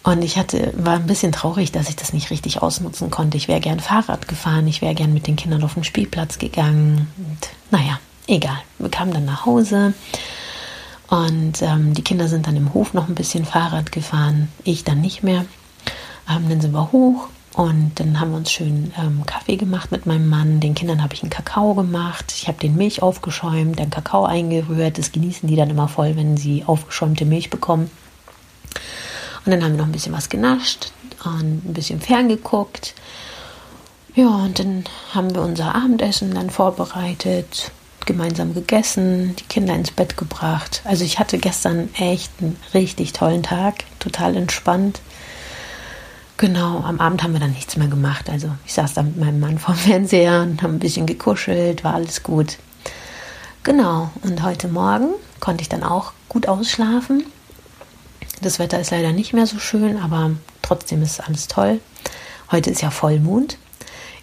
Und 0.05 0.23
ich 0.23 0.37
hatte, 0.37 0.73
war 0.77 0.95
ein 0.95 1.07
bisschen 1.07 1.33
traurig, 1.33 1.73
dass 1.73 1.89
ich 1.89 1.97
das 1.97 2.13
nicht 2.13 2.31
richtig 2.31 2.63
ausnutzen 2.63 3.11
konnte. 3.11 3.39
Ich 3.39 3.49
wäre 3.49 3.61
gern 3.61 3.81
Fahrrad 3.81 4.29
gefahren, 4.29 4.69
ich 4.69 4.83
wäre 4.83 4.95
gern 4.95 5.15
mit 5.15 5.27
den 5.27 5.37
Kindern 5.37 5.65
auf 5.65 5.75
den 5.75 5.85
Spielplatz 5.85 6.39
gegangen. 6.39 7.09
Und 7.17 7.49
naja, 7.71 7.99
egal. 8.27 8.59
Wir 8.79 8.91
kamen 8.91 9.15
dann 9.15 9.25
nach 9.25 9.47
Hause 9.47 9.95
und 11.09 11.63
ähm, 11.63 11.95
die 11.95 12.03
Kinder 12.03 12.29
sind 12.29 12.47
dann 12.47 12.57
im 12.57 12.75
Hof 12.75 12.93
noch 12.93 13.09
ein 13.09 13.15
bisschen 13.15 13.47
Fahrrad 13.47 13.93
gefahren, 13.93 14.49
ich 14.63 14.85
dann 14.85 15.01
nicht 15.01 15.23
mehr. 15.23 15.47
Ähm, 16.29 16.49
dann 16.51 16.61
sind 16.61 16.73
wir 16.73 16.93
hoch 16.93 17.29
und 17.55 17.93
dann 17.97 18.21
haben 18.21 18.33
wir 18.33 18.39
uns 18.39 18.53
schön 18.53 18.93
ähm, 18.99 19.25
Kaffee 19.25 19.57
gemacht 19.57 19.91
mit 19.91 20.05
meinem 20.05 20.29
Mann. 20.29 20.61
Den 20.61 20.75
Kindern 20.75 21.03
habe 21.03 21.15
ich 21.15 21.23
einen 21.23 21.31
Kakao 21.31 21.75
gemacht. 21.75 22.35
Ich 22.37 22.47
habe 22.47 22.59
den 22.59 22.77
Milch 22.77 23.01
aufgeschäumt, 23.01 23.79
den 23.79 23.91
Kakao 23.91 24.25
eingerührt. 24.25 24.99
Das 24.99 25.13
genießen 25.13 25.49
die 25.49 25.57
dann 25.57 25.71
immer 25.71 25.89
voll, 25.89 26.15
wenn 26.17 26.37
sie 26.37 26.65
aufgeschäumte 26.67 27.25
Milch 27.25 27.49
bekommen. 27.49 27.91
Und 29.45 29.53
dann 29.53 29.63
haben 29.63 29.73
wir 29.73 29.79
noch 29.79 29.87
ein 29.87 29.93
bisschen 29.93 30.13
was 30.13 30.29
genascht 30.29 30.93
und 31.25 31.65
ein 31.67 31.75
bisschen 31.75 32.01
ferngeguckt. 32.01 32.95
Ja, 34.15 34.29
und 34.29 34.59
dann 34.59 34.85
haben 35.13 35.35
wir 35.35 35.43
unser 35.43 35.75
Abendessen 35.75 36.35
dann 36.35 36.49
vorbereitet, 36.49 37.73
gemeinsam 38.07 38.55
gegessen, 38.55 39.35
die 39.37 39.45
Kinder 39.45 39.75
ins 39.75 39.91
Bett 39.91 40.17
gebracht. 40.17 40.83
Also 40.85 41.05
ich 41.05 41.19
hatte 41.19 41.39
gestern 41.39 41.89
echt 41.95 42.31
einen 42.41 42.57
richtig 42.75 43.13
tollen 43.13 43.43
Tag, 43.43 43.85
total 43.99 44.37
entspannt. 44.37 45.01
Genau, 46.37 46.81
am 46.81 47.01
Abend 47.01 47.23
haben 47.23 47.33
wir 47.33 47.41
dann 47.41 47.53
nichts 47.53 47.77
mehr 47.77 47.89
gemacht. 47.89 48.31
Also 48.31 48.49
ich 48.67 48.75
saß 48.75 48.95
da 48.95 49.03
mit 49.03 49.17
meinem 49.17 49.41
Mann 49.41 49.59
vorm 49.59 49.77
Fernseher 49.77 50.43
und 50.43 50.63
haben 50.63 50.75
ein 50.75 50.81
bisschen 50.81 51.07
gekuschelt, 51.07 51.85
war 51.85 51.95
alles 51.95 52.23
gut. 52.23 52.59
Genau, 53.63 54.11
und 54.23 54.43
heute 54.43 54.69
Morgen 54.69 55.15
konnte 55.41 55.63
ich 55.63 55.69
dann 55.69 55.83
auch 55.83 56.13
gut 56.29 56.47
ausschlafen. 56.49 57.25
Das 58.41 58.59
Wetter 58.59 58.81
ist 58.81 58.91
leider 58.91 59.13
nicht 59.13 59.33
mehr 59.33 59.47
so 59.47 59.59
schön, 59.59 59.97
aber 59.97 60.33
trotzdem 60.63 61.03
ist 61.03 61.21
alles 61.21 61.49
toll. 61.49 61.81
Heute 62.51 62.71
ist 62.71 62.83
ja 62.83 62.91
Vollmond. 62.91 63.59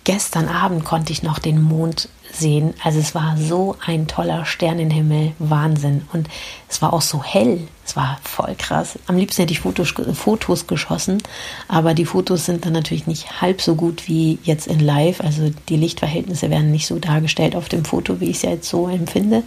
Gestern 0.03 0.47
Abend 0.47 0.83
konnte 0.83 1.13
ich 1.13 1.21
noch 1.21 1.37
den 1.37 1.61
Mond 1.61 2.09
sehen. 2.33 2.73
Also 2.83 2.99
es 2.99 3.13
war 3.13 3.37
so 3.37 3.75
ein 3.85 4.07
toller 4.07 4.45
Sternenhimmel, 4.45 5.33
Wahnsinn. 5.37 6.07
Und 6.11 6.27
es 6.67 6.81
war 6.81 6.93
auch 6.93 7.01
so 7.01 7.23
hell. 7.23 7.67
Es 7.85 7.95
war 7.95 8.19
voll 8.23 8.55
krass. 8.57 8.97
Am 9.05 9.17
liebsten 9.17 9.43
hätte 9.43 9.53
ich 9.53 9.59
Fotos, 9.59 9.93
Fotos 10.13 10.65
geschossen, 10.65 11.21
aber 11.67 11.93
die 11.93 12.05
Fotos 12.05 12.45
sind 12.45 12.65
dann 12.65 12.73
natürlich 12.73 13.05
nicht 13.05 13.41
halb 13.41 13.61
so 13.61 13.75
gut 13.75 14.07
wie 14.07 14.39
jetzt 14.43 14.67
in 14.67 14.79
Live. 14.79 15.21
Also 15.21 15.51
die 15.69 15.77
Lichtverhältnisse 15.77 16.49
werden 16.49 16.71
nicht 16.71 16.87
so 16.87 16.97
dargestellt 16.97 17.55
auf 17.55 17.69
dem 17.69 17.85
Foto, 17.85 18.19
wie 18.19 18.29
ich 18.29 18.37
es 18.37 18.41
ja 18.43 18.51
jetzt 18.51 18.69
so 18.69 18.87
empfinde. 18.87 19.43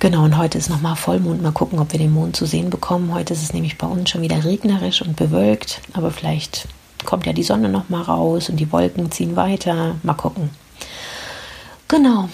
Genau, 0.00 0.22
und 0.22 0.38
heute 0.38 0.58
ist 0.58 0.70
nochmal 0.70 0.94
Vollmond. 0.94 1.42
Mal 1.42 1.50
gucken, 1.50 1.80
ob 1.80 1.90
wir 1.90 1.98
den 1.98 2.12
Mond 2.12 2.36
zu 2.36 2.46
sehen 2.46 2.70
bekommen. 2.70 3.12
Heute 3.12 3.34
ist 3.34 3.42
es 3.42 3.52
nämlich 3.52 3.78
bei 3.78 3.86
uns 3.88 4.10
schon 4.10 4.22
wieder 4.22 4.44
regnerisch 4.44 5.02
und 5.02 5.16
bewölkt, 5.16 5.80
aber 5.92 6.12
vielleicht 6.12 6.68
kommt 7.04 7.26
ja 7.26 7.32
die 7.32 7.42
Sonne 7.42 7.68
nochmal 7.68 8.02
raus 8.02 8.48
und 8.48 8.58
die 8.58 8.70
Wolken 8.70 9.10
ziehen 9.10 9.34
weiter. 9.34 9.96
Mal 10.04 10.14
gucken. 10.14 10.50
Genau, 11.88 12.28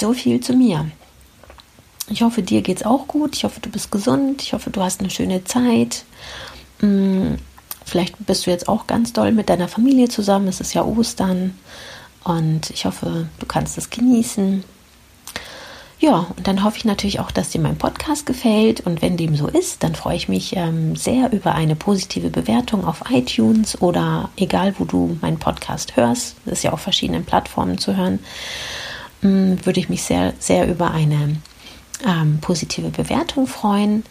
so 0.00 0.12
viel 0.12 0.38
zu 0.40 0.52
mir. 0.52 0.86
Ich 2.08 2.22
hoffe, 2.22 2.42
dir 2.42 2.62
geht 2.62 2.76
es 2.76 2.86
auch 2.86 3.08
gut. 3.08 3.34
Ich 3.34 3.42
hoffe, 3.42 3.58
du 3.58 3.68
bist 3.68 3.90
gesund. 3.90 4.40
Ich 4.40 4.52
hoffe, 4.52 4.70
du 4.70 4.80
hast 4.80 5.00
eine 5.00 5.10
schöne 5.10 5.42
Zeit. 5.42 6.04
Hm, 6.78 7.38
vielleicht 7.84 8.14
bist 8.26 8.46
du 8.46 8.52
jetzt 8.52 8.68
auch 8.68 8.86
ganz 8.86 9.12
doll 9.12 9.32
mit 9.32 9.48
deiner 9.48 9.66
Familie 9.66 10.08
zusammen. 10.08 10.46
Es 10.46 10.60
ist 10.60 10.72
ja 10.72 10.84
Ostern. 10.84 11.58
Und 12.22 12.70
ich 12.70 12.84
hoffe, 12.84 13.26
du 13.40 13.46
kannst 13.46 13.76
es 13.76 13.90
genießen. 13.90 14.62
Ja, 16.02 16.26
und 16.36 16.48
dann 16.48 16.64
hoffe 16.64 16.78
ich 16.78 16.84
natürlich 16.84 17.20
auch, 17.20 17.30
dass 17.30 17.50
dir 17.50 17.60
mein 17.60 17.78
Podcast 17.78 18.26
gefällt. 18.26 18.80
Und 18.80 19.02
wenn 19.02 19.16
dem 19.16 19.36
so 19.36 19.46
ist, 19.46 19.84
dann 19.84 19.94
freue 19.94 20.16
ich 20.16 20.28
mich 20.28 20.56
ähm, 20.56 20.96
sehr 20.96 21.32
über 21.32 21.54
eine 21.54 21.76
positive 21.76 22.28
Bewertung 22.28 22.84
auf 22.84 23.04
iTunes 23.08 23.80
oder 23.80 24.28
egal, 24.36 24.74
wo 24.78 24.84
du 24.84 25.16
meinen 25.20 25.38
Podcast 25.38 25.96
hörst. 25.96 26.34
Das 26.44 26.54
ist 26.54 26.64
ja 26.64 26.72
auf 26.72 26.80
verschiedenen 26.80 27.24
Plattformen 27.24 27.78
zu 27.78 27.96
hören. 27.96 28.18
Ähm, 29.22 29.64
würde 29.64 29.78
ich 29.78 29.88
mich 29.88 30.02
sehr, 30.02 30.34
sehr 30.40 30.68
über 30.68 30.90
eine 30.90 31.36
ähm, 32.04 32.38
positive 32.40 32.88
Bewertung 32.88 33.46
freuen. 33.46 34.02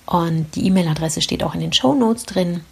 und 0.07 0.55
die 0.55 0.67
E-Mail-Adresse 0.67 1.21
steht 1.21 1.43
auch 1.43 1.55
in 1.55 1.61
den 1.61 1.75
Show 1.75 1.95
Notes 1.95 2.25
drin. 2.25 2.63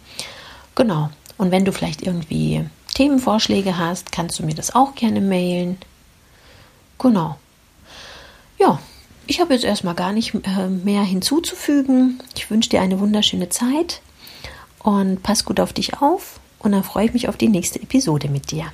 Genau. 0.73 1.11
Und 1.37 1.51
wenn 1.51 1.65
du 1.65 1.73
vielleicht 1.73 2.01
irgendwie 2.01 2.65
Themenvorschläge 2.95 3.77
hast, 3.77 4.11
kannst 4.11 4.39
du 4.39 4.43
mir 4.43 4.55
das 4.55 4.73
auch 4.73 4.95
gerne 4.95 5.21
mailen. 5.21 5.77
Genau. 6.97 7.37
Ja, 8.57 8.79
ich 9.27 9.39
habe 9.39 9.53
jetzt 9.53 9.65
erstmal 9.65 9.95
gar 9.95 10.11
nicht 10.11 10.33
äh, 10.33 10.67
mehr 10.67 11.03
hinzuzufügen. 11.03 12.19
Ich 12.35 12.49
wünsche 12.49 12.69
dir 12.69 12.81
eine 12.81 12.99
wunderschöne 12.99 13.49
Zeit 13.49 14.01
und 14.79 15.23
pass 15.23 15.45
gut 15.45 15.59
auf 15.59 15.73
dich 15.73 16.01
auf 16.01 16.39
und 16.59 16.71
dann 16.71 16.83
freue 16.83 17.05
ich 17.05 17.13
mich 17.13 17.29
auf 17.29 17.37
die 17.37 17.49
nächste 17.49 17.81
Episode 17.81 18.29
mit 18.29 18.51
dir. 18.51 18.65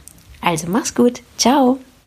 Also 0.42 0.68
mach's 0.68 0.96
gut. 0.96 1.22
Ciao. 1.38 1.80